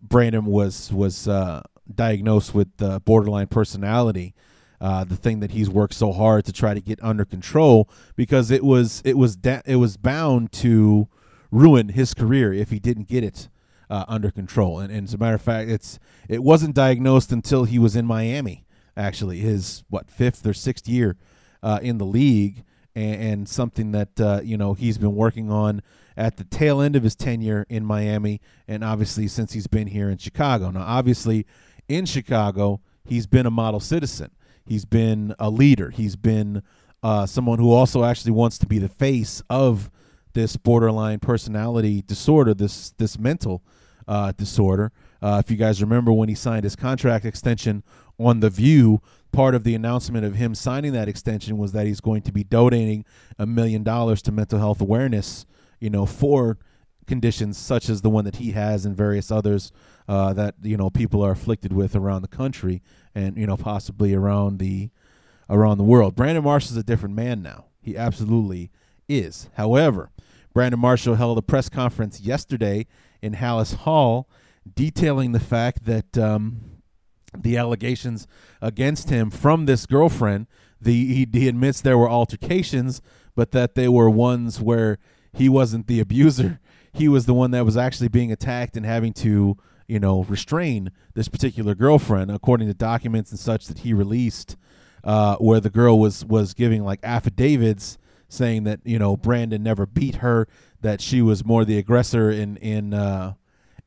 [0.00, 1.60] Brandon was was uh,
[1.94, 2.68] diagnosed with
[3.04, 4.34] borderline personality
[4.80, 8.50] uh, the thing that he's worked so hard to try to get under control because
[8.50, 11.08] it was it was da- it was bound to
[11.50, 13.48] ruin his career if he didn't get it
[13.90, 14.78] uh, under control.
[14.78, 18.06] And, and, as a matter of fact, it's it wasn't diagnosed until he was in
[18.06, 18.64] Miami.
[18.96, 21.16] Actually, his what fifth or sixth year
[21.62, 22.64] uh, in the league,
[22.94, 25.82] and, and something that uh, you know he's been working on
[26.16, 30.10] at the tail end of his tenure in Miami, and obviously since he's been here
[30.10, 30.70] in Chicago.
[30.70, 31.46] Now, obviously,
[31.88, 34.30] in Chicago, he's been a model citizen.
[34.68, 35.90] He's been a leader.
[35.90, 36.62] He's been
[37.02, 39.90] uh, someone who also actually wants to be the face of
[40.34, 43.62] this borderline personality disorder, this this mental
[44.06, 44.92] uh, disorder.
[45.20, 47.82] Uh, if you guys remember when he signed his contract extension
[48.18, 49.00] on The View,
[49.32, 52.44] part of the announcement of him signing that extension was that he's going to be
[52.44, 53.04] donating
[53.38, 55.46] a million dollars to mental health awareness,
[55.80, 56.58] you know, for
[57.08, 59.72] conditions such as the one that he has and various others
[60.06, 62.82] uh, that you know people are afflicted with around the country
[63.14, 64.90] and you know possibly around the
[65.50, 66.14] around the world.
[66.14, 67.64] Brandon Marshall is a different man now.
[67.80, 68.70] He absolutely
[69.08, 69.48] is.
[69.54, 70.10] However,
[70.52, 72.86] Brandon Marshall held a press conference yesterday
[73.22, 74.28] in Halas Hall
[74.74, 76.60] detailing the fact that um,
[77.36, 78.26] the allegations
[78.60, 80.46] against him from this girlfriend,
[80.80, 83.00] the he, he admits there were altercations,
[83.34, 84.98] but that they were ones where
[85.32, 86.60] he wasn't the abuser.
[86.92, 90.90] He was the one that was actually being attacked and having to, you know, restrain
[91.14, 94.56] this particular girlfriend, according to documents and such that he released,
[95.04, 97.98] uh, where the girl was was giving like affidavits
[98.28, 100.46] saying that you know Brandon never beat her,
[100.80, 103.34] that she was more the aggressor in in uh,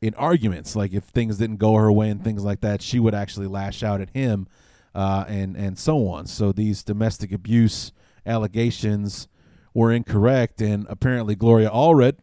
[0.02, 0.76] in arguments.
[0.76, 3.84] Like if things didn't go her way and things like that, she would actually lash
[3.84, 4.48] out at him,
[4.94, 6.26] uh, and and so on.
[6.26, 7.92] So these domestic abuse
[8.26, 9.28] allegations
[9.74, 12.18] were incorrect, and apparently Gloria Allred,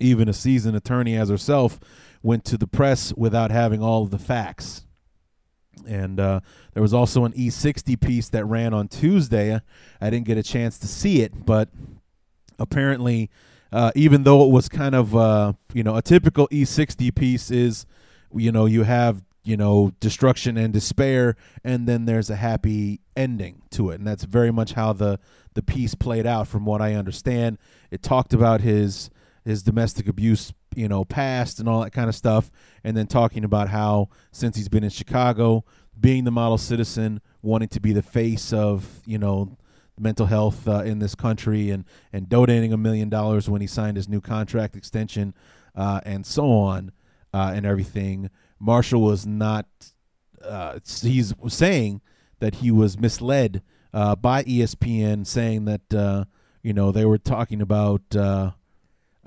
[0.00, 1.78] even a seasoned attorney as herself,
[2.22, 4.84] went to the press without having all of the facts.
[5.86, 6.40] And uh,
[6.74, 9.60] there was also an E60 piece that ran on Tuesday.
[10.00, 11.70] I didn't get a chance to see it, but
[12.58, 13.30] apparently,
[13.72, 17.86] uh, even though it was kind of uh, you know a typical E60 piece is,
[18.34, 23.62] you know, you have you know destruction and despair, and then there's a happy ending
[23.70, 25.18] to it, and that's very much how the
[25.54, 27.58] the piece played out, from what I understand.
[27.90, 29.10] It talked about his
[29.48, 32.50] his domestic abuse you know past and all that kind of stuff
[32.84, 35.64] and then talking about how since he's been in chicago
[35.98, 39.56] being the model citizen wanting to be the face of you know
[39.98, 43.96] mental health uh, in this country and and donating a million dollars when he signed
[43.96, 45.32] his new contract extension
[45.74, 46.92] uh, and so on
[47.32, 48.28] uh, and everything
[48.60, 49.66] marshall was not
[50.44, 52.02] uh, he's saying
[52.38, 53.62] that he was misled
[53.94, 56.26] uh, by espn saying that uh,
[56.62, 58.14] you know they were talking about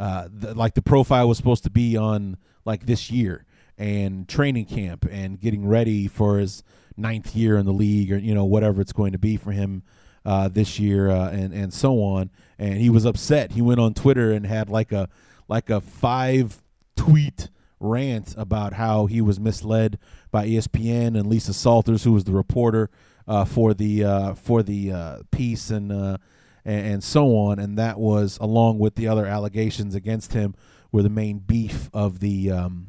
[0.01, 2.35] uh, the, like the profile was supposed to be on
[2.65, 3.45] like this year
[3.77, 6.63] and training camp and getting ready for his
[6.97, 9.83] ninth year in the league or you know whatever it's going to be for him
[10.25, 12.31] uh, this year uh, and and so on.
[12.57, 13.51] And he was upset.
[13.51, 15.07] He went on Twitter and had like a
[15.47, 16.63] like a five
[16.95, 19.99] tweet rant about how he was misled
[20.31, 22.89] by ESPN and Lisa Salters, who was the reporter
[23.27, 26.17] uh, for the uh, for the uh, piece and uh,
[26.65, 27.59] and, and so on.
[27.59, 30.55] And that was along with the other allegations against him
[30.91, 32.87] were the main beef of the um,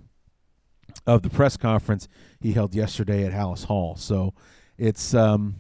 [1.07, 2.09] of the press conference
[2.41, 3.97] he held yesterday at Halas Hall.
[3.97, 4.35] So
[4.79, 5.57] it's um,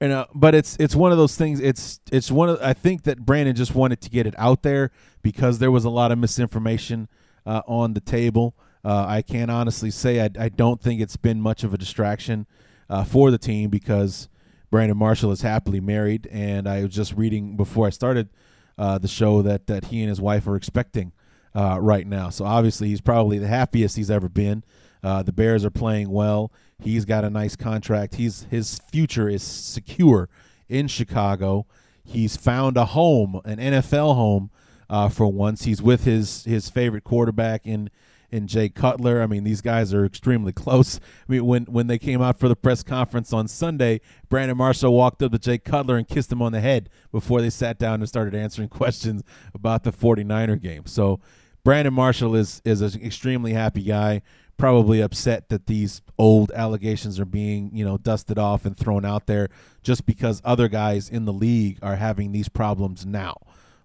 [0.00, 1.60] you know, but it's it's one of those things.
[1.60, 4.90] It's it's one of I think that Brandon just wanted to get it out there
[5.22, 7.08] because there was a lot of misinformation
[7.46, 8.56] uh, on the table.
[8.84, 12.46] Uh, I can't honestly say I, I don't think it's been much of a distraction
[12.90, 14.28] uh, for the team because
[14.72, 18.30] Brandon Marshall is happily married, and I was just reading before I started
[18.78, 21.12] uh, the show that that he and his wife are expecting
[21.54, 22.30] uh, right now.
[22.30, 24.64] So obviously, he's probably the happiest he's ever been.
[25.02, 26.50] Uh, the Bears are playing well.
[26.82, 28.14] He's got a nice contract.
[28.14, 30.30] He's his future is secure
[30.70, 31.66] in Chicago.
[32.02, 34.50] He's found a home, an NFL home,
[34.88, 35.64] uh, for once.
[35.64, 37.90] He's with his his favorite quarterback in
[38.32, 39.22] and Jay Cutler.
[39.22, 40.98] I mean, these guys are extremely close.
[41.28, 44.92] I mean, when when they came out for the press conference on Sunday, Brandon Marshall
[44.92, 48.00] walked up to Jay Cutler and kissed him on the head before they sat down
[48.00, 49.22] and started answering questions
[49.54, 50.86] about the 49er game.
[50.86, 51.20] So,
[51.64, 54.22] Brandon Marshall is is an extremely happy guy.
[54.58, 59.26] Probably upset that these old allegations are being, you know, dusted off and thrown out
[59.26, 59.48] there
[59.82, 63.38] just because other guys in the league are having these problems now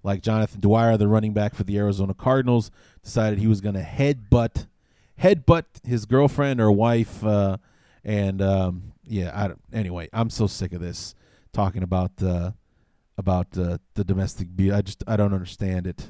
[0.07, 2.71] like Jonathan Dwyer, the running back for the Arizona Cardinals,
[3.03, 4.65] decided he was going to headbutt
[5.21, 7.23] headbutt his girlfriend or wife.
[7.23, 7.57] Uh,
[8.03, 11.13] and um, yeah, I anyway, I'm so sick of this
[11.51, 12.51] talking about uh,
[13.17, 14.73] about uh, the domestic abuse.
[14.73, 16.09] I just I don't understand it.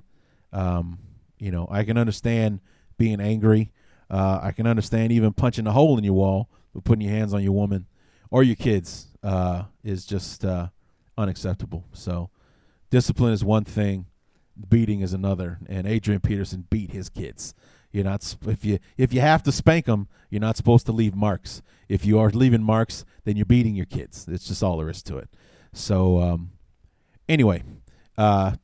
[0.53, 0.99] Um,
[1.39, 2.59] you know, I can understand
[2.97, 3.71] being angry.
[4.09, 7.33] Uh, I can understand even punching a hole in your wall, but putting your hands
[7.33, 7.87] on your woman
[8.29, 10.67] or your kids uh, is just uh,
[11.17, 11.83] unacceptable.
[11.93, 12.29] So
[12.89, 14.07] discipline is one thing,
[14.69, 15.59] beating is another.
[15.67, 17.53] And Adrian Peterson beat his kids.
[17.91, 21.15] You're not if you if you have to spank them, you're not supposed to leave
[21.15, 21.61] marks.
[21.87, 24.27] If you are leaving marks, then you're beating your kids.
[24.27, 25.29] It's just all there is to it.
[25.73, 26.51] So um,
[27.29, 27.63] anyway,
[28.17, 28.55] uh,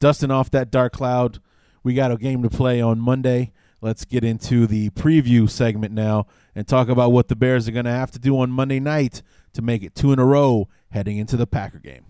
[0.00, 1.40] dusting off that dark cloud,
[1.82, 3.52] we got a game to play on Monday.
[3.80, 7.84] Let's get into the preview segment now and talk about what the Bears are going
[7.84, 11.16] to have to do on Monday night to make it two in a row heading
[11.16, 12.04] into the Packer game.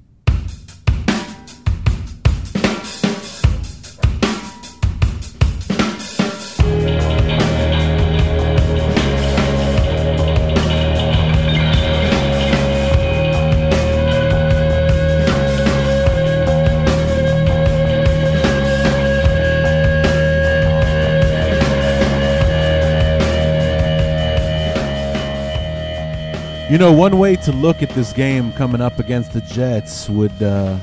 [26.71, 30.43] You know, one way to look at this game coming up against the Jets would
[30.43, 30.79] uh,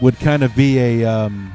[0.00, 1.52] would kind of be a um,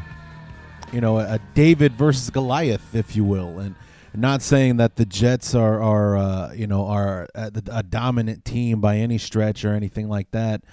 [0.93, 3.75] you know a David versus Goliath, if you will, and
[4.13, 8.79] not saying that the Jets are are uh, you know are a, a dominant team
[8.79, 10.63] by any stretch or anything like that.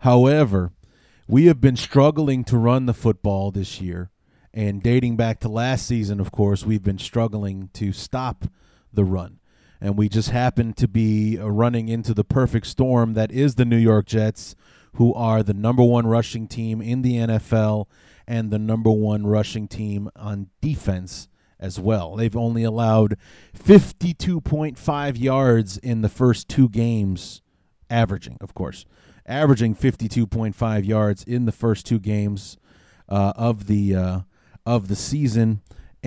[0.00, 0.72] However,
[1.28, 4.10] we have been struggling to run the football this year,
[4.52, 8.46] and dating back to last season, of course, we've been struggling to stop
[8.92, 9.38] the run
[9.80, 13.64] and we just happen to be uh, running into the perfect storm that is the
[13.64, 14.54] New York Jets,
[14.94, 17.86] who are the number one rushing team in the NFL
[18.26, 21.28] and the number one rushing team on defense
[21.60, 22.16] as well.
[22.16, 23.16] They've only allowed
[23.56, 27.42] 52.5 yards in the first two games,
[27.90, 28.84] averaging, of course,
[29.26, 32.56] averaging 52.5 yards in the first two games
[33.08, 34.20] uh, of the uh,
[34.66, 35.62] of the season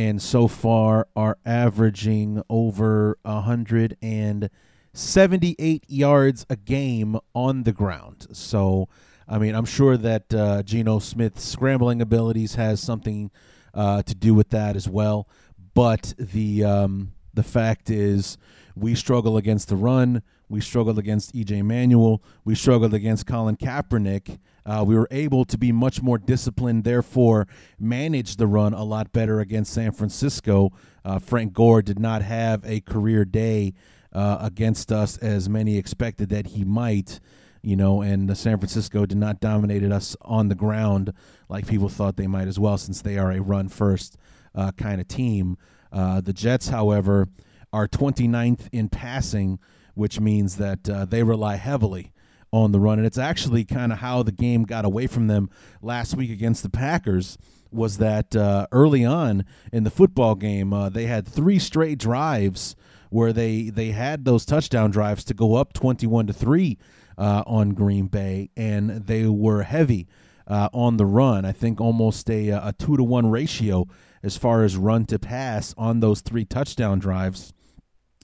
[0.10, 8.26] and so far are averaging over 178 yards a game on the ground.
[8.32, 8.90] So,
[9.28, 13.30] I mean, I'm sure that uh, Geno Smith's scrambling abilities has something
[13.76, 15.28] uh, to do with that as well.
[15.76, 18.40] But the um, the fact is,
[18.76, 20.24] we struggle against the run.
[20.52, 22.22] We struggled against EJ Manuel.
[22.44, 24.38] We struggled against Colin Kaepernick.
[24.66, 27.48] Uh, we were able to be much more disciplined, therefore,
[27.80, 30.74] manage the run a lot better against San Francisco.
[31.06, 33.74] Uh, Frank Gore did not have a career day
[34.12, 37.22] uh, against us as many expected that he might,
[37.62, 41.14] you know, and San Francisco did not dominate us on the ground
[41.48, 44.18] like people thought they might as well, since they are a run first
[44.54, 45.58] uh, kind of team.
[45.94, 47.30] Uh, the Jets, however,
[47.72, 49.58] are 29th in passing
[49.94, 52.12] which means that uh, they rely heavily
[52.52, 52.98] on the run.
[53.00, 55.50] And it's actually kind of how the game got away from them
[55.82, 57.38] last week against the Packers.
[57.72, 62.76] Was that uh, early on in the football game, uh, they had three straight drives
[63.10, 66.78] where they they had those touchdown drives to go up twenty-one to three
[67.18, 70.10] uh, on Green Bay, and they were heavy
[70.48, 71.46] uh, on the run.
[71.46, 73.88] I think almost a a two to one ratio
[74.22, 77.54] as far as run to pass on those three touchdown drives.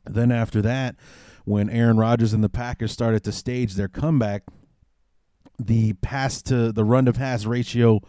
[0.05, 0.97] Then after that,
[1.47, 4.43] when Aaron Rodgers and the Packers started to stage their comeback,
[5.57, 8.01] the pass to the run to pass ratio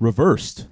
[0.00, 0.66] reversed.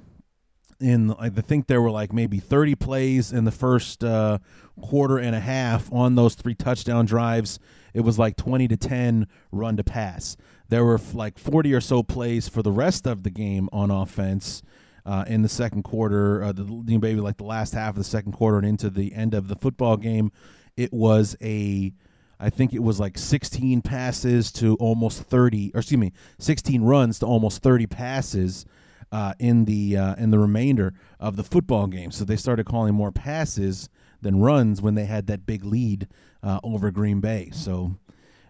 [0.80, 4.38] In I think there were like maybe 30 plays in the first uh,
[4.80, 7.58] quarter and a half on those three touchdown drives.
[7.92, 10.38] It was like 20 to 10 run to pass.
[10.70, 14.62] There were like 40 or so plays for the rest of the game on offense.
[15.04, 18.32] Uh, in the second quarter, uh, the maybe like the last half of the second
[18.32, 20.32] quarter and into the end of the football game,
[20.78, 21.92] it was a
[22.40, 27.18] I think it was like 16 passes to almost 30, or excuse me, 16 runs
[27.20, 28.66] to almost 30 passes
[29.12, 32.10] uh, in the uh, in the remainder of the football game.
[32.10, 33.88] So they started calling more passes
[34.20, 36.08] than runs when they had that big lead
[36.42, 37.50] uh, over Green Bay.
[37.52, 37.96] So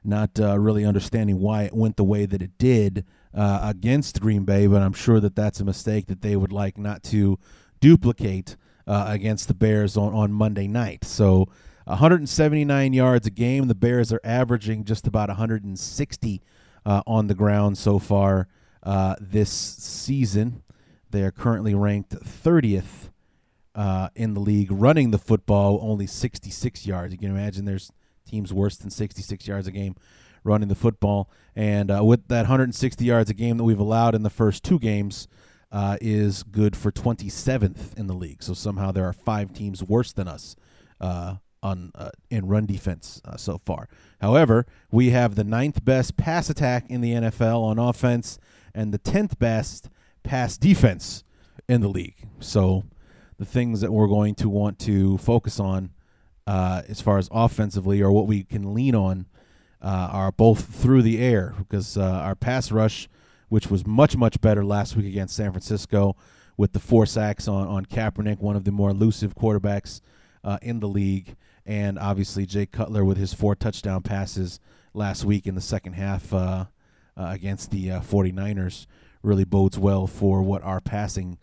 [0.02, 4.44] not uh, really understanding why it went the way that it did uh, against Green
[4.44, 7.38] Bay, but I'm sure that that's a mistake that they would like not to
[7.80, 11.04] duplicate uh, against the Bears on on Monday night.
[11.04, 11.48] So
[11.84, 13.68] 179 yards a game.
[13.68, 16.42] The Bears are averaging just about 160
[16.86, 18.48] uh, on the ground so far
[18.82, 20.62] uh, this season.
[21.10, 23.10] They are currently ranked 30th
[23.74, 27.12] uh, in the league, running the football only 66 yards.
[27.12, 27.92] You can imagine there's
[28.26, 29.94] teams worse than 66 yards a game
[30.42, 31.30] running the football.
[31.56, 34.78] And uh, with that 160 yards a game that we've allowed in the first two
[34.78, 35.28] games,
[35.74, 38.44] uh, is good for 27th in the league.
[38.44, 40.54] So somehow there are five teams worse than us
[41.00, 43.88] uh, on uh, in run defense uh, so far.
[44.20, 48.38] However, we have the ninth best pass attack in the NFL on offense
[48.74, 49.88] and the tenth best
[50.22, 51.24] pass defense
[51.68, 52.28] in the league.
[52.38, 52.84] So,
[53.38, 55.90] the things that we're going to want to focus on
[56.46, 59.26] uh, as far as offensively or what we can lean on
[59.82, 63.08] uh, are both through the air because uh, our pass rush,
[63.48, 66.16] which was much much better last week against San Francisco,
[66.56, 70.00] with the four sacks on on Kaepernick, one of the more elusive quarterbacks
[70.44, 71.36] uh, in the league,
[71.66, 74.60] and obviously Jay Cutler with his four touchdown passes
[74.92, 76.66] last week in the second half uh, uh,
[77.16, 78.86] against the 49ers
[79.22, 81.38] really bodes well for what our passing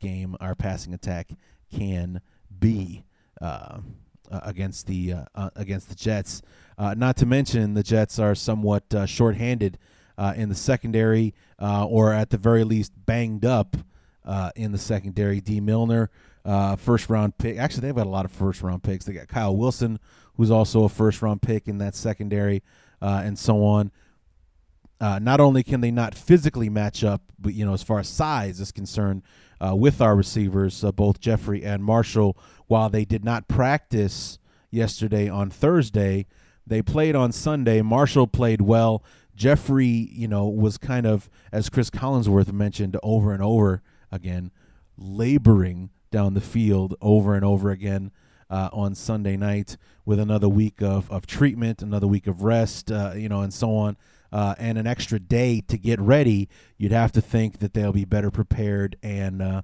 [0.00, 1.30] game, our passing attack
[1.74, 2.20] can
[2.58, 3.04] be.
[3.40, 6.40] Uh, against the uh, uh, against the Jets.
[6.78, 9.78] not to mention the Jets are somewhat shorthanded
[10.36, 13.76] in the secondary, or at the very least banged up
[14.56, 15.42] in the secondary.
[15.42, 16.08] Dee Milliner,
[16.76, 17.58] first round pick.
[17.58, 19.04] Actually, they've got a lot of first round picks.
[19.04, 19.98] They got Kyle Wilson,
[20.36, 22.62] who's also a first round pick in that secondary,
[23.00, 23.90] and so on.
[25.02, 28.06] Uh, not only can they not physically match up, but you know, as far as
[28.06, 29.22] size is concerned,
[29.60, 32.36] uh, with our receivers, uh, both Jeffery and Marshall,
[32.68, 34.38] while they did not practice
[34.70, 36.26] yesterday on Thursday,
[36.64, 37.82] they played on Sunday.
[37.82, 39.02] Marshall played well.
[39.34, 43.82] Jeffery, you know, was kind of, as Cris Collinsworth mentioned over and over
[44.12, 44.52] again,
[44.96, 48.12] laboring down the field over and over again.
[48.50, 53.12] Uh, on Sunday night, with another week of, of treatment, another week of rest, uh,
[53.16, 53.96] you know, and so on
[54.32, 56.48] uh, and an extra day to get ready,
[56.78, 59.62] you'd have to think that they'll be better prepared and uh,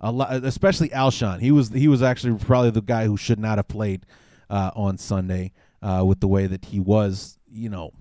[0.00, 1.40] a lot, especially Alshon.
[1.40, 4.04] He was he was actually probably the guy who should not have played
[4.50, 7.38] uh, on Sunday uh, with the way that he was.
[7.50, 7.92] You know,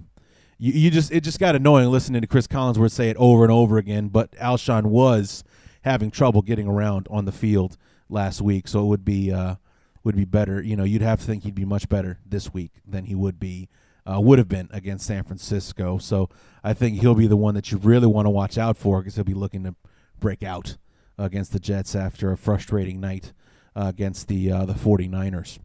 [0.57, 3.51] you, you just it just got annoying listening to Cris Collinsworth say it over and
[3.51, 4.09] over again.
[4.09, 5.43] But Alshon was
[5.81, 7.77] having trouble getting around on the field
[8.09, 9.55] last week, so it would be uh,
[10.03, 10.61] would be better.
[10.61, 13.39] You know, you'd have to think he'd be much better this week than he would
[13.39, 13.69] be
[14.09, 15.97] uh, would have been against San Francisco.
[15.97, 16.29] So
[16.63, 19.15] I think he'll be the one that you really want to watch out for because
[19.15, 19.75] he'll be looking to
[20.19, 20.77] break out
[21.17, 23.33] against the Jets after a frustrating night
[23.75, 25.59] uh, against the uh, the 49ers.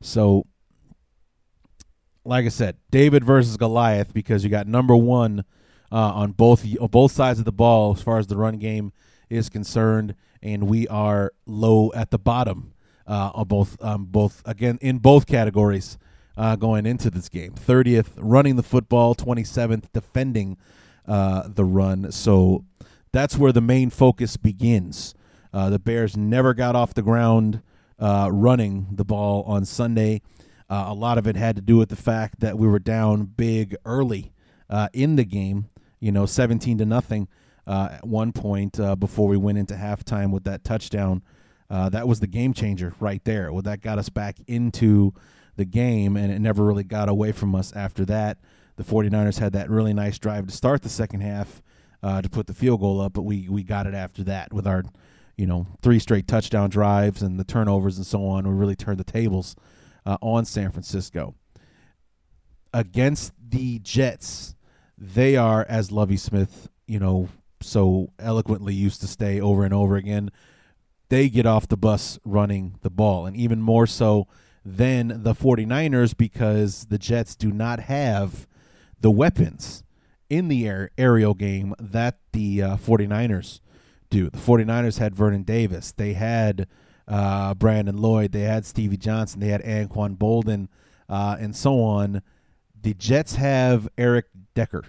[0.00, 0.46] So
[2.24, 5.44] like I said, David versus Goliath because you got number one
[5.92, 8.92] uh, on both both sides of the ball as far as the run game
[9.28, 12.74] is concerned, and we are low at the bottom
[13.06, 15.98] uh, on both um, both again in both categories
[16.36, 17.52] uh, going into this game.
[17.52, 20.56] 30th running the football, 27th defending
[21.06, 22.10] uh, the run.
[22.12, 22.64] So
[23.12, 25.14] that's where the main focus begins.
[25.52, 27.62] Uh, the Bears never got off the ground
[27.98, 30.20] uh, running the ball on Sunday.
[30.68, 33.24] Uh, a lot of it had to do with the fact that we were down
[33.24, 34.32] big early
[34.92, 35.68] in the game,
[36.00, 37.28] you know, 17 to nothing
[37.66, 41.22] at one point before we went into halftime with that touchdown.
[41.68, 43.52] that was the game changer right there.
[43.52, 45.12] Well, that got us back into
[45.56, 48.38] the game, and it never really got away from us after that.
[48.76, 51.62] The 49ers had that really nice drive to start the second half
[52.02, 54.66] uh, to put the field goal up, but we, we got it after that with
[54.66, 54.84] our,
[55.36, 58.46] you know, three straight touchdown drives and the turnovers and so on.
[58.46, 59.54] We really turned the tables
[60.04, 61.34] uh, on San Francisco.
[62.72, 64.56] Against the Jets,
[64.98, 67.28] they are, as Lovie Smith, you know,
[67.64, 70.30] so eloquently used to stay over and over again,
[71.08, 73.26] they get off the bus running the ball.
[73.26, 74.26] And even more so
[74.64, 78.46] than the 49ers because the Jets do not have
[79.00, 79.84] the weapons
[80.30, 83.60] in the air, aerial game that the uh, 49ers
[84.08, 84.30] do.
[84.30, 85.92] The 49ers had Vernon Davis.
[85.92, 86.66] They had
[87.06, 88.32] uh, Brandon Lloyd.
[88.32, 89.40] They had Stevie Johnson.
[89.40, 90.68] They had Anquan Boldin
[91.08, 92.22] uh, and so on.
[92.80, 94.84] The Jets have Eric Decker.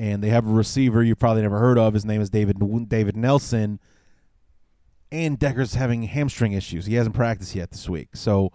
[0.00, 1.92] And they have a receiver you've probably never heard of.
[1.92, 2.56] His name is David
[2.88, 3.78] David Nelson.
[5.12, 6.86] And Decker's having hamstring issues.
[6.86, 8.08] He hasn't practiced yet this week.
[8.14, 8.50] So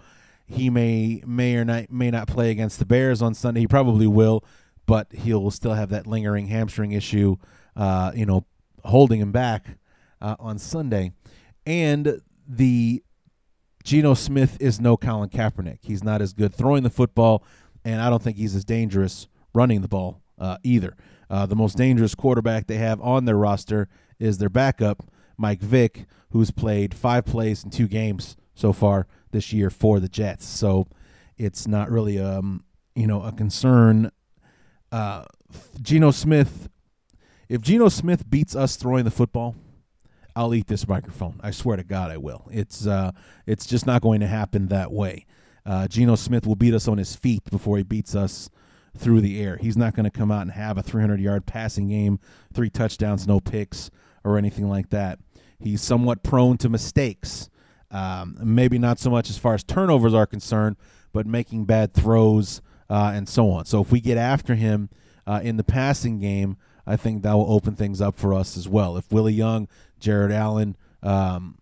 [0.48, 3.60] he may may or not may not play against the Bears on Sunday.
[3.60, 4.44] He probably will,
[4.88, 7.36] but he'll still have that lingering hamstring issue,
[7.76, 8.48] uh, you know,
[8.84, 9.78] holding him back
[10.22, 11.12] uh, on Sunday.
[11.68, 13.04] And the
[13.84, 15.78] Geno Smith is no Colin Kaepernick.
[15.84, 17.44] He's not as good throwing the football,
[17.84, 20.96] and I don't think he's as dangerous running the ball uh, either.
[21.30, 23.88] Uh, the most dangerous quarterback they have on their roster
[24.20, 25.04] is their backup,
[25.38, 30.08] Mike Vick, who's played five plays in two games so far this year for the
[30.08, 30.46] Jets.
[30.46, 30.88] So
[31.38, 32.64] it's not really um
[32.96, 34.12] you know a concern.
[34.92, 35.26] Uh,
[35.82, 36.70] Geno Smith,
[37.50, 39.56] if Geno Smith beats us throwing the football,
[40.36, 41.40] I'll eat this microphone.
[41.44, 42.48] I swear to God, I will.
[42.52, 43.12] It's uh,
[43.46, 45.26] it's just not going to happen that way.
[45.66, 48.50] Uh, Geno Smith will beat us on his feet before he beats us
[48.98, 49.58] through the air.
[49.58, 52.20] He's not going to come out and have a 300 yard passing game,
[52.54, 53.92] three touchdowns, no picks,
[54.24, 55.20] or anything like that.
[55.60, 57.50] He's somewhat prone to mistakes.
[57.92, 60.76] Um, maybe not so much as far as turnovers are concerned,
[61.14, 63.66] but making bad throws uh, and so on.
[63.66, 64.90] So if we get after him
[65.26, 68.68] uh, in the passing game, I think that will open things up for us as
[68.68, 68.98] well.
[68.98, 69.68] If Willie Young,
[70.00, 71.58] Jared Allen, um,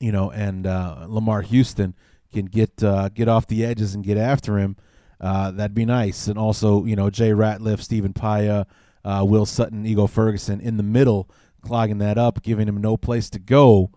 [0.00, 1.94] you know, and uh, Lamar Houston
[2.32, 4.76] can get uh, get off the edges and get after him,
[5.22, 6.26] Uh, that'd be nice.
[6.26, 8.66] And also, you know, Jay Ratliff, Stephen Paea,
[9.04, 11.30] uh, Will Sutton, Ego Ferguson in the middle,
[11.62, 13.92] clogging that up, giving him no place to go.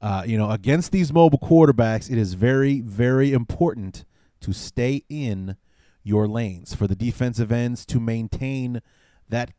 [0.00, 4.06] Uh, you know, against these mobile quarterbacks, it is very, very important
[4.40, 5.56] to stay in
[6.02, 8.80] your lanes for the defensive ends to maintain
[9.28, 9.52] that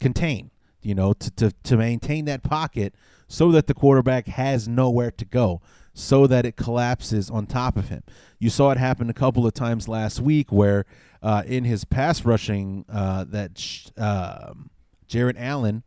[0.00, 0.50] contain,
[0.80, 2.94] you know, to, to, to maintain that pocket
[3.28, 5.60] so that the quarterback has nowhere to go,
[5.94, 8.02] so that it collapses on top of him.
[8.38, 10.84] You saw it happen a couple of times last week where
[11.22, 14.54] uh, in his pass rushing uh, that uh,
[15.06, 15.82] Jared Allen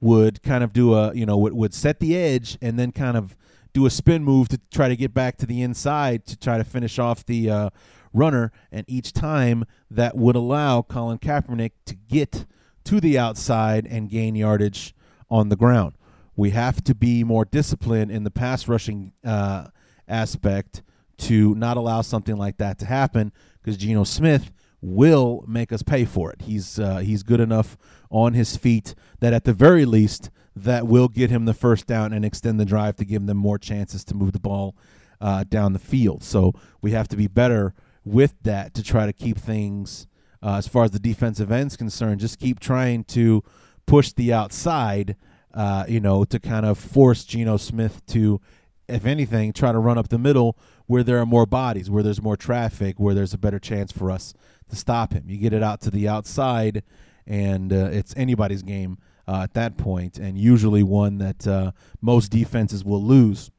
[0.00, 3.16] would kind of do a, you know, would, would set the edge and then kind
[3.16, 3.36] of
[3.72, 6.64] do a spin move to try to get back to the inside to try to
[6.64, 7.70] finish off the uh,
[8.12, 8.52] runner.
[8.70, 12.46] And each time that would allow Colin Kaepernick to get
[12.84, 14.94] to the outside and gain yardage
[15.28, 15.97] on the ground.
[16.38, 19.66] We have to be more disciplined in the pass rushing uh,
[20.06, 20.84] aspect
[21.18, 26.04] to not allow something like that to happen because Geno Smith will make us pay
[26.04, 26.42] for it.
[26.42, 27.76] He's uh, he's good enough
[28.08, 32.12] on his feet that at the very least that will get him the first down
[32.12, 34.76] and extend the drive to give them more chances to move the ball
[35.20, 36.22] uh, down the field.
[36.22, 37.74] So we have to be better
[38.04, 40.06] with that to try to keep things
[40.40, 42.20] uh, as far as the defensive end's concerned.
[42.20, 43.42] Just keep trying to
[43.86, 45.16] push the outside,
[45.54, 48.40] uh, you know, to kind of force Geno Smith to,
[48.88, 52.22] if anything, try to run up the middle where there are more bodies, where there's
[52.22, 54.34] more traffic, where there's a better chance for us
[54.70, 55.24] to stop him.
[55.26, 56.82] You get it out to the outside,
[57.26, 62.30] and uh, it's anybody's game uh, at that point, and usually one that uh, most
[62.30, 63.50] defenses will lose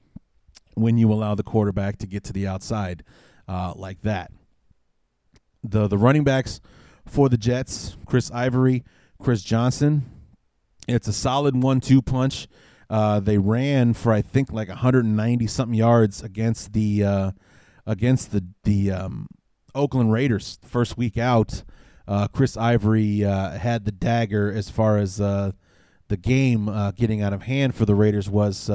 [0.73, 3.03] when you allow the quarterback to get to the outside
[3.47, 4.31] uh, like that.
[5.63, 6.61] The the running backs
[7.05, 8.83] for the Jets, Chris Ivory,
[9.21, 10.03] Chris Johnson.
[10.89, 12.47] It's a solid one-two punch.
[12.89, 17.31] Uh, they ran for I think like 190 something yards against the uh,
[17.85, 19.27] against the the um,
[19.75, 21.63] Oakland Raiders first week out.
[22.07, 25.51] Uh, Chris Ivory uh, had the dagger as far as uh,
[26.07, 28.71] the game uh, getting out of hand for the Raiders was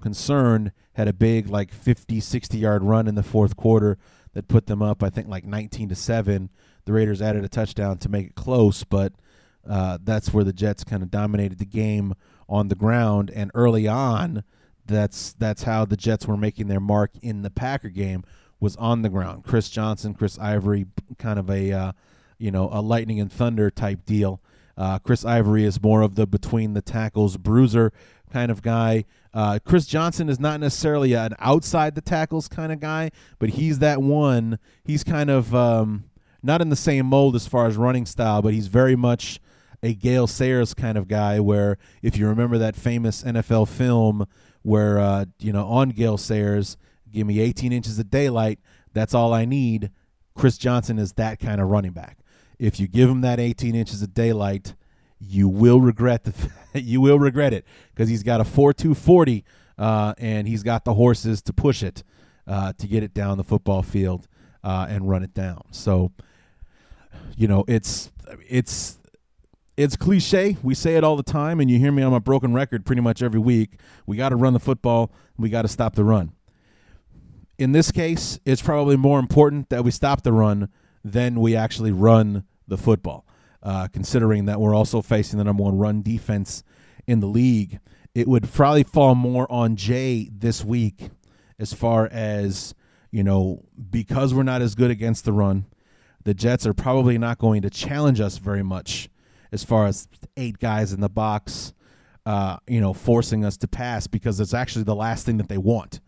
[0.00, 0.72] concerned.
[0.94, 3.98] Had a big like 50, 60 yard run in the fourth quarter
[4.32, 6.50] that put them up, I think, like 19 to seven.
[6.84, 9.12] The Raiders added a touchdown to make it close, but
[9.68, 12.14] uh, that's where the Jets kind of dominated the game
[12.48, 13.30] on the ground.
[13.34, 14.44] And early on,
[14.86, 18.24] that's that's how the Jets were making their mark in the Packer game
[18.60, 19.44] was on the ground.
[19.44, 20.86] Chris Johnson, Chris Ivory,
[21.18, 21.92] kind of a uh,
[22.38, 24.40] you know a lightning and thunder type deal.
[24.76, 27.92] Uh, Chris Ivory is more of the between the tackles bruiser
[28.32, 29.04] kind of guy.
[29.32, 33.78] Uh, Chris Johnson is not necessarily an outside the tackles kind of guy, but he's
[33.78, 34.58] that one.
[34.84, 36.04] He's kind of um,
[36.42, 39.40] not in the same mold as far as running style, but he's very much
[39.84, 41.40] a Gale Sayers kind of guy.
[41.40, 44.26] Where if you remember that famous NFL film
[44.62, 46.76] where uh, you know on Gale Sayers,
[47.12, 48.58] give me 18 inches of daylight,
[48.92, 49.90] that's all I need.
[50.34, 52.18] Chris Johnson is that kind of running back
[52.58, 54.74] if you give him that 18 inches of daylight,
[55.20, 59.44] you will regret the you will regret it because he's got a 4.240
[59.78, 62.02] uh, and he's got the horses to push it
[62.46, 64.28] uh, to get it down the football field
[64.62, 65.62] uh, and run it down.
[65.70, 66.12] So,
[67.36, 68.10] you know, it's
[68.48, 68.98] it's
[69.76, 70.56] it's cliche.
[70.62, 73.02] We say it all the time, and you hear me on my broken record pretty
[73.02, 73.78] much every week.
[74.06, 75.12] We got to run the football.
[75.36, 76.32] We got to stop the run.
[77.58, 80.68] In this case, it's probably more important that we stop the run
[81.04, 83.26] than we actually run the football.
[83.62, 86.62] Uh, considering that we're also facing the number one run defense
[87.06, 87.80] in the league,
[88.14, 91.08] it would probably fall more on Jay this week
[91.58, 92.74] as far as,
[93.10, 95.64] you know, because we're not as good against the run,
[96.24, 99.08] the Jets are probably not going to challenge us very much
[99.54, 101.72] as far as eight guys in the box,
[102.26, 105.58] uh, you know, forcing us to pass because it's actually the last thing that they
[105.58, 106.00] want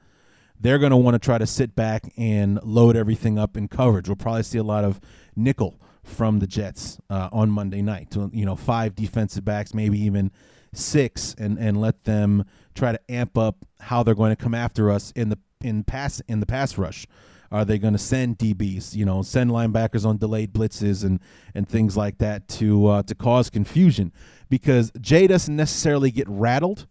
[0.61, 4.09] they're going to want to try to sit back and load everything up in coverage.
[4.09, 5.01] We'll probably see a lot of
[5.35, 8.15] nickel from the Jets uh, on Monday night.
[8.33, 10.31] You know, five defensive backs, maybe even
[10.73, 12.45] six, and and let them
[12.75, 16.21] try to amp up how they're going to come after us in the in pass
[16.29, 17.07] in the pass rush.
[17.51, 18.95] Are they going to send DBs?
[18.95, 21.21] You know, send linebackers on delayed blitzes and
[21.55, 24.13] and things like that to uh, to cause confusion
[24.49, 26.87] because Jay doesn't necessarily get rattled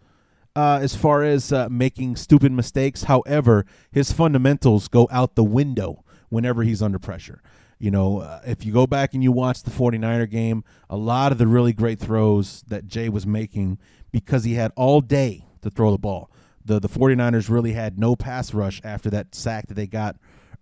[0.56, 3.04] uh, as far as uh, making stupid mistakes.
[3.04, 7.42] However, his fundamentals go out the window whenever he's under pressure.
[7.78, 11.32] You know, uh, if you go back and you watch the 49er game, a lot
[11.32, 13.80] of the really great throws that Jay was making
[14.12, 16.32] because he had all day to throw the ball.
[16.64, 20.16] The the 49ers really had no pass rush after that sack that they got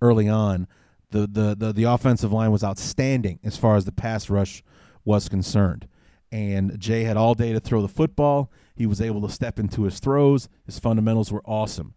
[0.03, 0.67] early on.
[1.11, 4.63] The the the, the offensive line was outstanding as far as the pass rush
[5.05, 5.87] was concerned.
[6.31, 8.51] And Jay had all day to throw the football.
[8.75, 10.49] He was able to step into his throws.
[10.65, 11.93] His fundamentals were awesome.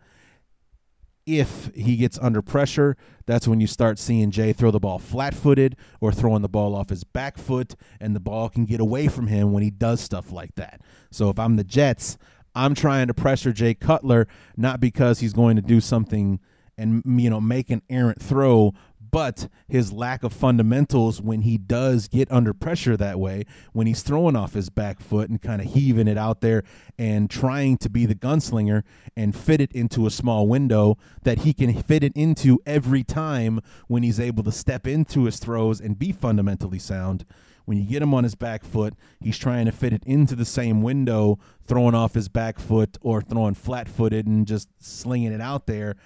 [1.27, 2.97] if he gets under pressure,
[3.27, 6.75] that's when you start seeing Jay throw the ball flat footed or throwing the ball
[6.75, 10.01] off his back foot, and the ball can get away from him when he does
[10.01, 10.81] stuff like that.
[11.11, 12.17] So if I'm the Jets,
[12.55, 16.39] I'm trying to pressure Jay Cutler, not because he's going to do something
[16.79, 18.73] and you know make an errant throw,
[19.11, 24.03] but his lack of fundamentals when he does get under pressure that way, when he's
[24.03, 26.63] throwing off his back foot and kind of heaving it out there
[26.99, 28.83] and trying to be the gunslinger
[29.17, 33.61] and fit it into a small window that he can fit it into every time
[33.89, 37.25] when he's able to step into his throws and be fundamentally sound.
[37.65, 40.45] When you get him on his back foot, he's trying to fit it into the
[40.45, 45.41] same window, throwing off his back foot or throwing flat footed and just slinging it
[45.41, 45.97] out there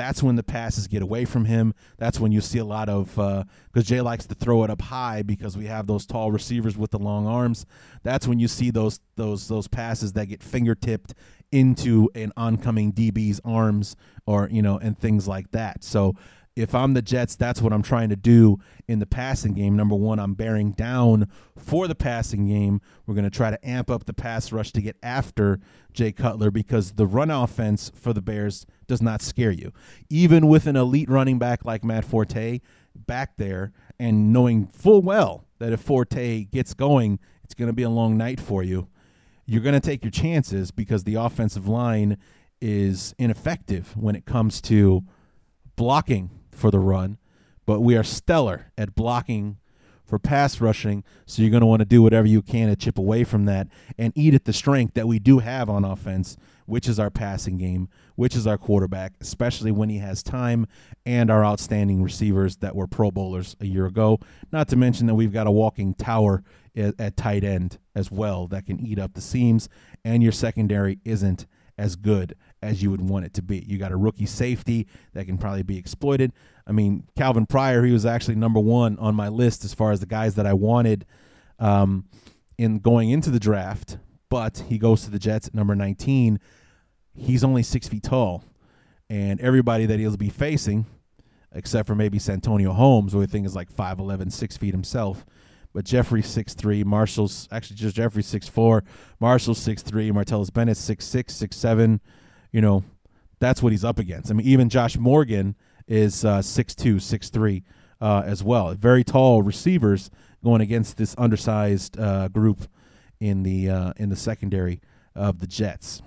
[0.00, 1.74] that's when the passes get away from him.
[1.98, 3.44] That's when you see a lot of because
[3.76, 6.90] uh, Jay likes to throw it up high because we have those tall receivers with
[6.90, 7.66] the long arms.
[8.02, 11.12] That's when you see those those those passes that get fingertipped
[11.52, 13.94] into an oncoming DB's arms
[14.24, 15.84] or you know and things like that.
[15.84, 16.14] So
[16.60, 19.76] if I'm the Jets, that's what I'm trying to do in the passing game.
[19.76, 22.82] Number one, I'm bearing down for the passing game.
[23.06, 25.60] We're going to try to amp up the pass rush to get after
[25.94, 29.72] Jay Cutler because the run offense for the Bears does not scare you.
[30.10, 32.60] Even with an elite running back like Matt Forte
[32.94, 37.84] back there and knowing full well that if Forte gets going, it's going to be
[37.84, 38.88] a long night for you.
[39.46, 42.18] You're going to take your chances because the offensive line
[42.60, 45.02] is ineffective when it comes to
[45.74, 46.30] blocking
[46.60, 47.18] for the run,
[47.66, 49.56] but we are stellar at blocking
[50.04, 51.04] for pass rushing.
[51.24, 53.68] So you're going to want to do whatever you can to chip away from that
[53.96, 56.36] and eat at the strength that we do have on offense,
[56.66, 60.66] which is our passing game, which is our quarterback, especially when he has time,
[61.06, 64.18] and our outstanding receivers that were Pro Bowlers a year ago.
[64.52, 66.42] Not to mention that we've got a walking tower
[66.76, 69.68] at, tight end as well that can eat up the seams,
[70.04, 71.46] and your secondary isn't
[71.78, 73.64] as good as you would want it to be.
[73.66, 76.32] You got a rookie safety that can probably be exploited.
[76.66, 80.00] I mean, Calvin Pryor, he was actually number one on my list as far as
[80.00, 81.06] the guys that I wanted
[81.58, 82.04] um,
[82.58, 83.98] in going into the draft,
[84.28, 86.38] but he goes to the Jets at number 19.
[87.14, 88.44] He's only six feet tall,
[89.08, 90.86] and everybody that he'll be facing,
[91.52, 95.24] except for maybe Santonio Holmes, who I think is like 5'11, 6 feet himself.
[95.72, 98.82] But Jeffery six three, Marshall's actually just Jeffery six four,
[99.20, 102.00] Marshall's six three, Martellus Bennett six six, six seven
[102.52, 102.84] you know,
[103.38, 104.30] that's what he's up against.
[104.30, 105.56] I mean, even Josh Morgan
[105.88, 107.62] is uh, 6'2", 6'3",
[108.00, 108.74] uh, as well.
[108.74, 110.10] Very tall receivers
[110.44, 112.68] going against this undersized uh, group
[113.18, 114.80] in the uh, in the secondary
[115.14, 116.02] of the Jets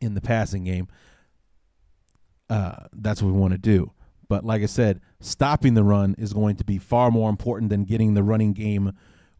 [0.00, 0.88] in the passing game.
[2.50, 3.92] Uh, that's what we want to do.
[4.28, 7.84] But like I said, stopping the run is going to be far more important than
[7.84, 8.92] getting the running game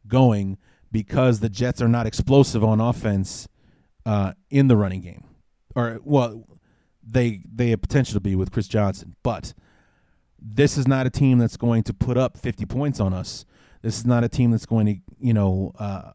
[0.06, 0.58] going
[0.90, 3.48] because the Jets are not explosive on offense
[4.06, 5.24] uh, in the running game
[5.74, 6.44] or well,
[7.06, 9.54] they they have potential to be with Chris Johnson, but
[10.44, 13.46] this is not a team that's going to put up 50 points on us.
[13.80, 16.12] This is not a team that's going to, you know, uh,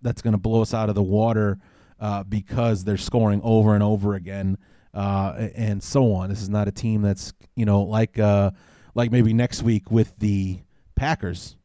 [0.00, 1.58] that's going to blow us out of the water
[1.98, 4.58] uh, because they're scoring over and over again
[4.92, 6.28] uh, and so on.
[6.28, 8.52] This is not a team that's, you know, like uh,
[8.94, 10.60] like maybe next week with the
[10.94, 11.56] Packers.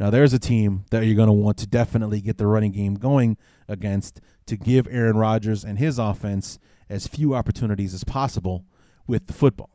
[0.00, 2.94] Now there's a team that you're going to want to definitely get the running game
[2.94, 3.36] going
[3.68, 6.58] against to give Aaron Rodgers and his offense
[6.94, 8.64] as few opportunities as possible
[9.06, 9.70] with the football.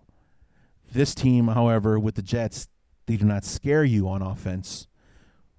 [0.91, 2.69] This team, however, with the Jets,
[3.05, 4.87] they do not scare you on offense.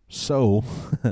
[0.09, 0.65] So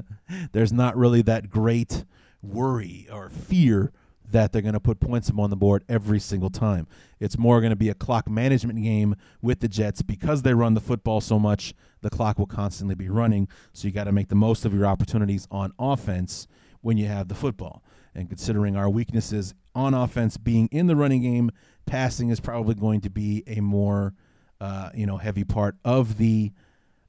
[0.53, 2.05] there's not really that great
[2.42, 3.92] worry or fear
[4.30, 6.86] that they're going to put points on the board every single time.
[7.20, 10.74] It's more going to be a clock management game with the Jets because they run
[10.74, 11.74] the football so much.
[12.01, 14.86] The clock will constantly be running, so you got to make the most of your
[14.86, 16.46] opportunities on offense
[16.80, 17.82] when you have the football.
[18.14, 21.53] And considering our weaknesses on offense being in the running game,
[21.87, 24.12] passing is probably going to be a more
[24.61, 26.53] uh, you know heavy part of the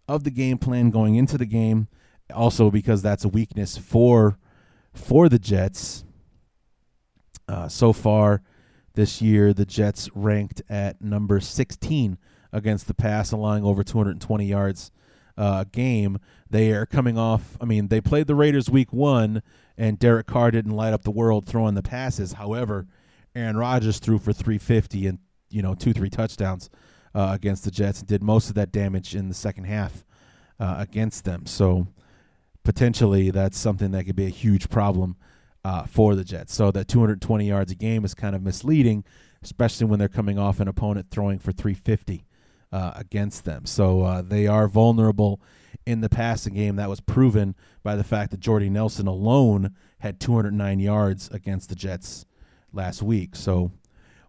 [0.07, 1.87] of the game plan going into the game.
[2.33, 4.37] Also because that's a weakness for
[4.93, 6.05] for the Jets.
[7.47, 8.43] Uh, so far
[8.93, 12.19] this year, the Jets ranked at number 16
[12.53, 14.91] against the pass, allowing over 220 yards
[15.35, 16.19] uh, game.
[16.51, 17.57] They are coming off.
[17.59, 19.41] I mean, they played the Raiders week one,
[19.79, 22.33] and Derek Carr didn't light up the world throwing the passes.
[22.33, 22.85] However,
[23.33, 25.19] Aaron Rodgers threw for 350 and
[25.49, 26.69] you know two three touchdowns
[27.15, 30.03] uh, against the Jets and did most of that damage in the second half
[30.59, 31.45] uh, against them.
[31.45, 31.87] So
[32.63, 35.15] potentially that's something that could be a huge problem
[35.63, 36.53] uh, for the Jets.
[36.53, 39.05] So that 220 yards a game is kind of misleading,
[39.41, 42.25] especially when they're coming off an opponent throwing for 350
[42.71, 43.65] uh, against them.
[43.65, 45.41] So uh, they are vulnerable
[45.85, 46.75] in the passing game.
[46.75, 51.75] That was proven by the fact that Jordy Nelson alone had 209 yards against the
[51.75, 52.25] Jets
[52.71, 53.35] last week.
[53.35, 53.71] So,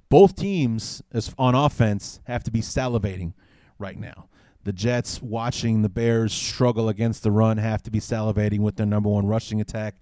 [0.09, 3.32] both teams as on offense have to be salivating
[3.78, 4.28] right now.
[4.64, 8.86] The Jets watching the Bears struggle against the run have to be salivating with their
[8.86, 9.95] number one rushing attack.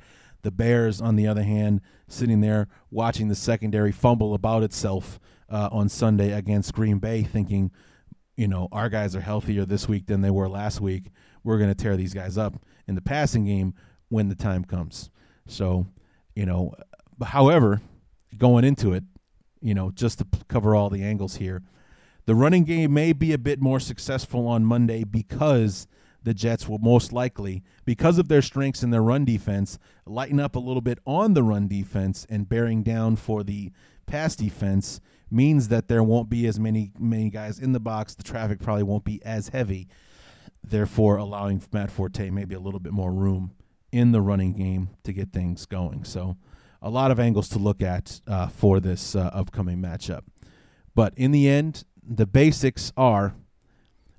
[0.42, 5.20] The Bears, on the other hand, sitting there watching the secondary fumble about itself
[5.50, 7.70] uh, on Sunday against Green Bay, thinking,
[8.38, 11.10] you know, our guys are healthier this week than they were last week.
[11.42, 12.54] We're going to tear these guys up
[12.86, 13.74] in the passing game
[14.10, 15.10] when the time comes.
[15.48, 15.88] So,
[16.36, 16.72] you know,
[17.20, 17.80] however,
[18.36, 19.02] going into it,
[19.60, 21.64] you know, just to cover all the angles here,
[22.26, 25.88] the running game may be a bit more successful on Monday because
[26.22, 30.54] the Jets will most likely, because of their strengths in their run defense, lighten up
[30.54, 33.72] a little bit on the run defense and bearing down for the
[34.06, 38.14] pass defense means that there won't be as many many guys in the box.
[38.14, 39.88] The traffic probably won't be as heavy,
[40.62, 43.52] therefore allowing Matt Forte maybe a little bit more room
[43.92, 46.04] in the running game to get things going.
[46.04, 46.36] So,
[46.82, 50.22] a lot of angles to look at uh, for this uh, upcoming matchup.
[50.94, 53.34] But in the end, the basics are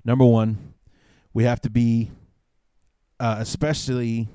[0.04, 0.74] number one,
[1.32, 2.10] we have to be
[3.18, 4.28] uh, especially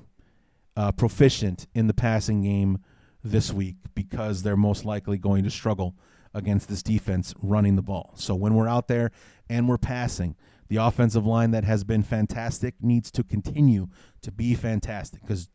[0.76, 2.78] uh, proficient in the passing game
[3.24, 5.96] this week because they're most likely going to struggle
[6.36, 8.12] against this defense running the ball.
[8.14, 9.10] So when we're out there
[9.48, 10.36] and we're passing,
[10.68, 13.88] the offensive line that has been fantastic needs to continue
[14.20, 15.48] to be fantastic because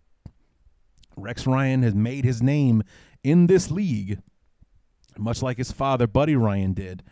[1.16, 2.84] Rex Ryan has made his name
[3.24, 4.20] in this league,
[5.18, 7.04] much like his father, Buddy Ryan, did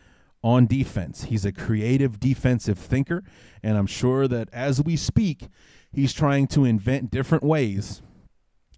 [0.42, 1.26] on defense.
[1.26, 3.24] He's a creative defensive thinker,
[3.62, 5.48] and I'm sure that as we speak,
[5.92, 8.02] he's trying to invent different ways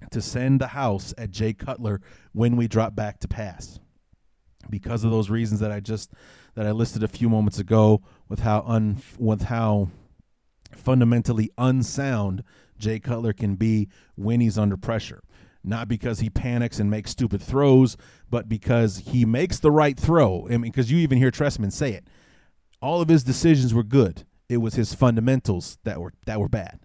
[0.10, 2.02] to send the house at Jay Cutler
[2.34, 3.80] when we drop back to pass.
[4.70, 6.12] Because of those reasons that I just
[6.56, 9.90] that I listed a few moments ago with how un with how
[10.76, 12.44] fundamentally unsound
[12.78, 15.24] Jay Cutler can be when he's under pressure
[15.64, 17.98] not because he panics and makes stupid throws,
[18.30, 20.48] but because he makes the right throw.
[20.48, 22.08] I mean, because you even hear Trestman say it.
[22.82, 24.26] All of his decisions were good.
[24.50, 26.80] It was his fundamentals that were that were bad.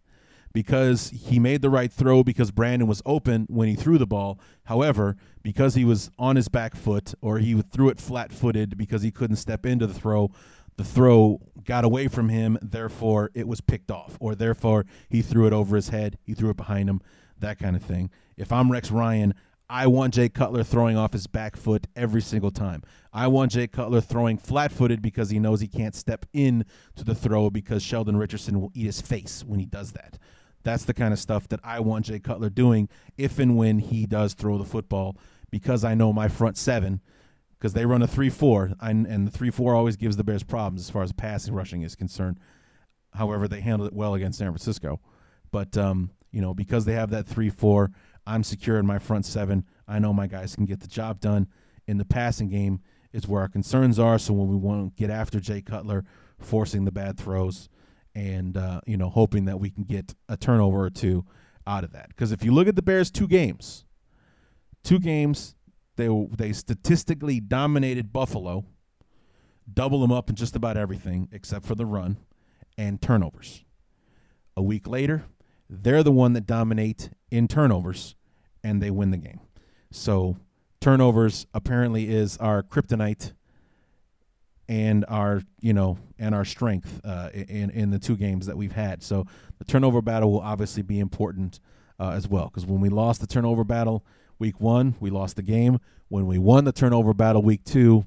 [0.56, 4.40] Because he made the right throw because Brandon was open when he threw the ball.
[4.64, 9.02] However, because he was on his back foot or he threw it flat footed because
[9.02, 10.30] he couldn't step into the throw,
[10.78, 12.56] the throw got away from him.
[12.62, 14.16] Therefore, it was picked off.
[14.18, 16.16] Or therefore, he threw it over his head.
[16.22, 17.02] He threw it behind him.
[17.38, 18.08] That kind of thing.
[18.38, 19.34] If I'm Rex Ryan,
[19.68, 22.82] I want Jay Cutler throwing off his back foot every single time.
[23.12, 27.04] I want Jay Cutler throwing flat footed because he knows he can't step in to
[27.04, 30.18] the throw because Sheldon Richardson will eat his face when he does that.
[30.66, 34.04] That's the kind of stuff that I want Jay Cutler doing if and when he
[34.04, 35.16] does throw the football
[35.48, 37.00] because I know my front seven,
[37.56, 40.80] because they run a 3 4, and the 3 4 always gives the Bears problems
[40.80, 42.40] as far as passing rushing is concerned.
[43.14, 44.98] However, they handled it well against San Francisco.
[45.52, 47.92] But, um, you know, because they have that 3 4,
[48.26, 49.64] I'm secure in my front seven.
[49.86, 51.46] I know my guys can get the job done.
[51.86, 52.80] In the passing game
[53.12, 54.18] is where our concerns are.
[54.18, 56.04] So when we want to get after Jay Cutler,
[56.40, 57.68] forcing the bad throws,
[58.16, 61.24] and uh, you know hoping that we can get a turnover or two
[61.66, 62.08] out of that.
[62.08, 63.84] Because if you look at the Bears' two games,
[64.82, 65.54] two games
[65.96, 68.64] they they statistically dominated Buffalo,
[69.72, 72.16] double them up in just about everything except for the run
[72.78, 73.62] and turnovers.
[74.56, 75.26] A week later,
[75.68, 78.14] they're the one that dominate in turnovers
[78.64, 79.40] and they win the game.
[79.92, 80.38] So
[80.80, 83.34] turnovers apparently is our kryptonite
[84.68, 88.72] and our you know and our strength uh, in in the two games that we've
[88.72, 89.02] had.
[89.02, 89.26] So
[89.58, 91.60] the turnover battle will obviously be important
[91.98, 94.04] uh, as well because when we lost the turnover battle
[94.38, 95.78] week one, we lost the game.
[96.08, 98.06] When we won the turnover battle week two,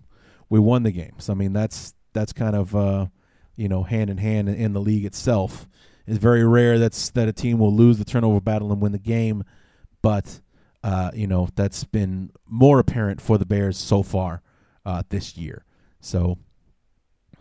[0.49, 1.16] we won the game.
[1.20, 3.07] So I mean that's that's kind of uh,
[3.55, 5.68] you know hand in hand in the league itself.
[6.07, 8.99] It's very rare that's that a team will lose the turnover battle and win the
[8.99, 9.43] game,
[10.01, 10.41] but
[10.84, 14.41] uh, you know that's been more apparent for the Bears so far
[14.86, 15.66] uh, this year.
[16.01, 16.38] So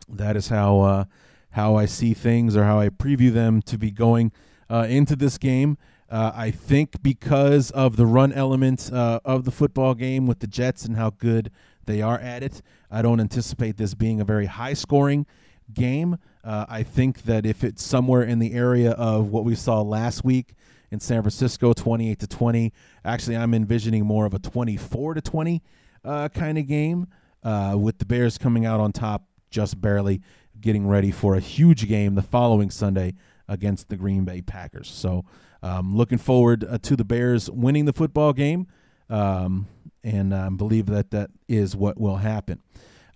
[0.09, 1.05] that is how uh,
[1.51, 4.33] how I see things or how I preview them to be going
[4.71, 5.79] uh, into this game.
[6.11, 10.47] Uh, I think because of the run element uh, of the football game with the
[10.47, 11.51] Jets and how good
[11.85, 15.27] they are at it, I don't anticipate this being a very high scoring
[15.73, 16.17] game.
[16.43, 20.25] Uh, I think that if it's somewhere in the area of what we saw last
[20.25, 20.55] week
[20.91, 22.73] in San Francisco, 28 to 20,
[23.05, 25.63] actually, I'm envisioning more of a 24 to 20
[26.05, 27.09] uh, kind of game
[27.43, 30.21] uh, with the Bears coming out on top just barely,
[30.61, 33.15] getting ready for a huge game the following Sunday
[33.49, 34.89] against the Green Bay Packers.
[34.89, 35.25] So,
[35.63, 38.67] um, looking forward uh, to the Bears winning the football game,
[39.11, 39.67] um,
[40.05, 42.61] and I believe that that is what will happen.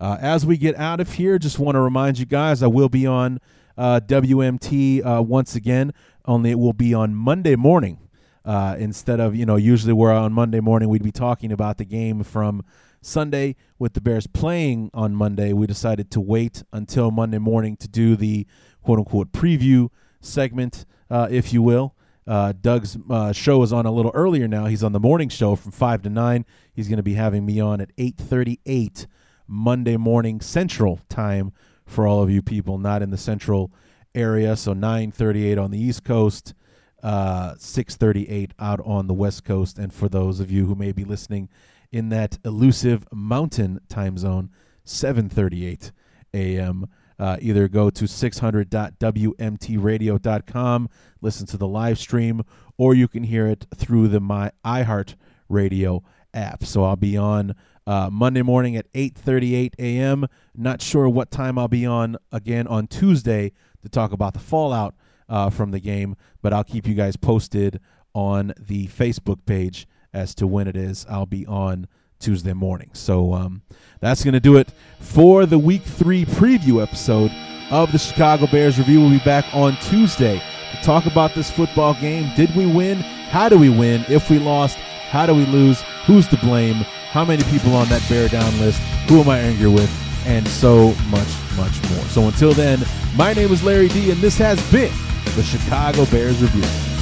[0.00, 2.88] Uh, as we get out of here, just want to remind you guys I will
[2.88, 3.38] be on
[3.76, 5.92] uh, WMT uh, once again,
[6.24, 7.98] only it will be on Monday morning.
[8.44, 11.84] Uh, instead of, you know, usually we're on Monday morning, we'd be talking about the
[11.84, 12.64] game from
[13.03, 17.88] Sunday, with the Bears playing on Monday, we decided to wait until Monday morning to
[17.88, 18.46] do the
[18.80, 19.90] quote unquote preview
[20.20, 21.96] segment, uh, if you will.
[22.24, 24.66] Uh, Doug's uh, show is on a little earlier now.
[24.66, 26.46] He's on the morning show from five to nine.
[26.72, 29.09] He's going to be having me on at eight thirty-eight
[29.48, 31.53] Monday morning Central time
[31.84, 33.72] for all of you people not in the Central
[34.14, 34.55] area.
[34.55, 36.55] So nine thirty-eight on the East Coast,
[37.03, 40.92] uh, six thirty-eight out on the West Coast, and for those of you who may
[40.92, 41.48] be listening
[41.93, 44.51] in that elusive Mountain time zone,
[44.84, 45.93] seven thirty-eight
[46.34, 46.88] a.m.
[47.18, 50.88] Uh, either go to 600.wmtradio.com,
[51.20, 52.43] listen to the live stream,
[52.76, 55.14] or you can hear it through the My iHeart
[55.49, 56.03] Radio
[56.34, 56.64] app.
[56.64, 57.55] So I'll be on
[57.86, 60.26] uh, Monday morning at 8:38 a.m.
[60.55, 64.95] Not sure what time I'll be on again on Tuesday to talk about the fallout
[65.28, 67.80] uh, from the game, but I'll keep you guys posted
[68.14, 71.06] on the Facebook page as to when it is.
[71.08, 71.88] I'll be on
[72.18, 72.90] Tuesday morning.
[72.92, 73.62] So um,
[74.00, 77.32] that's going to do it for the Week 3 preview episode
[77.70, 79.00] of the Chicago Bears Review.
[79.00, 80.40] We'll be back on Tuesday
[80.72, 82.30] to talk about this football game.
[82.36, 82.98] Did we win?
[82.98, 84.04] How do we win?
[84.08, 85.82] If we lost, how do we lose?
[86.06, 86.76] Who's to blame?
[87.10, 88.80] How many people on that Bear Down list?
[89.08, 89.90] Who am I angry with?
[90.26, 92.04] And so much, much more.
[92.04, 92.80] So until then,
[93.16, 94.92] my name is Larry D, and this has been
[95.34, 97.01] the Chicago Bears Review.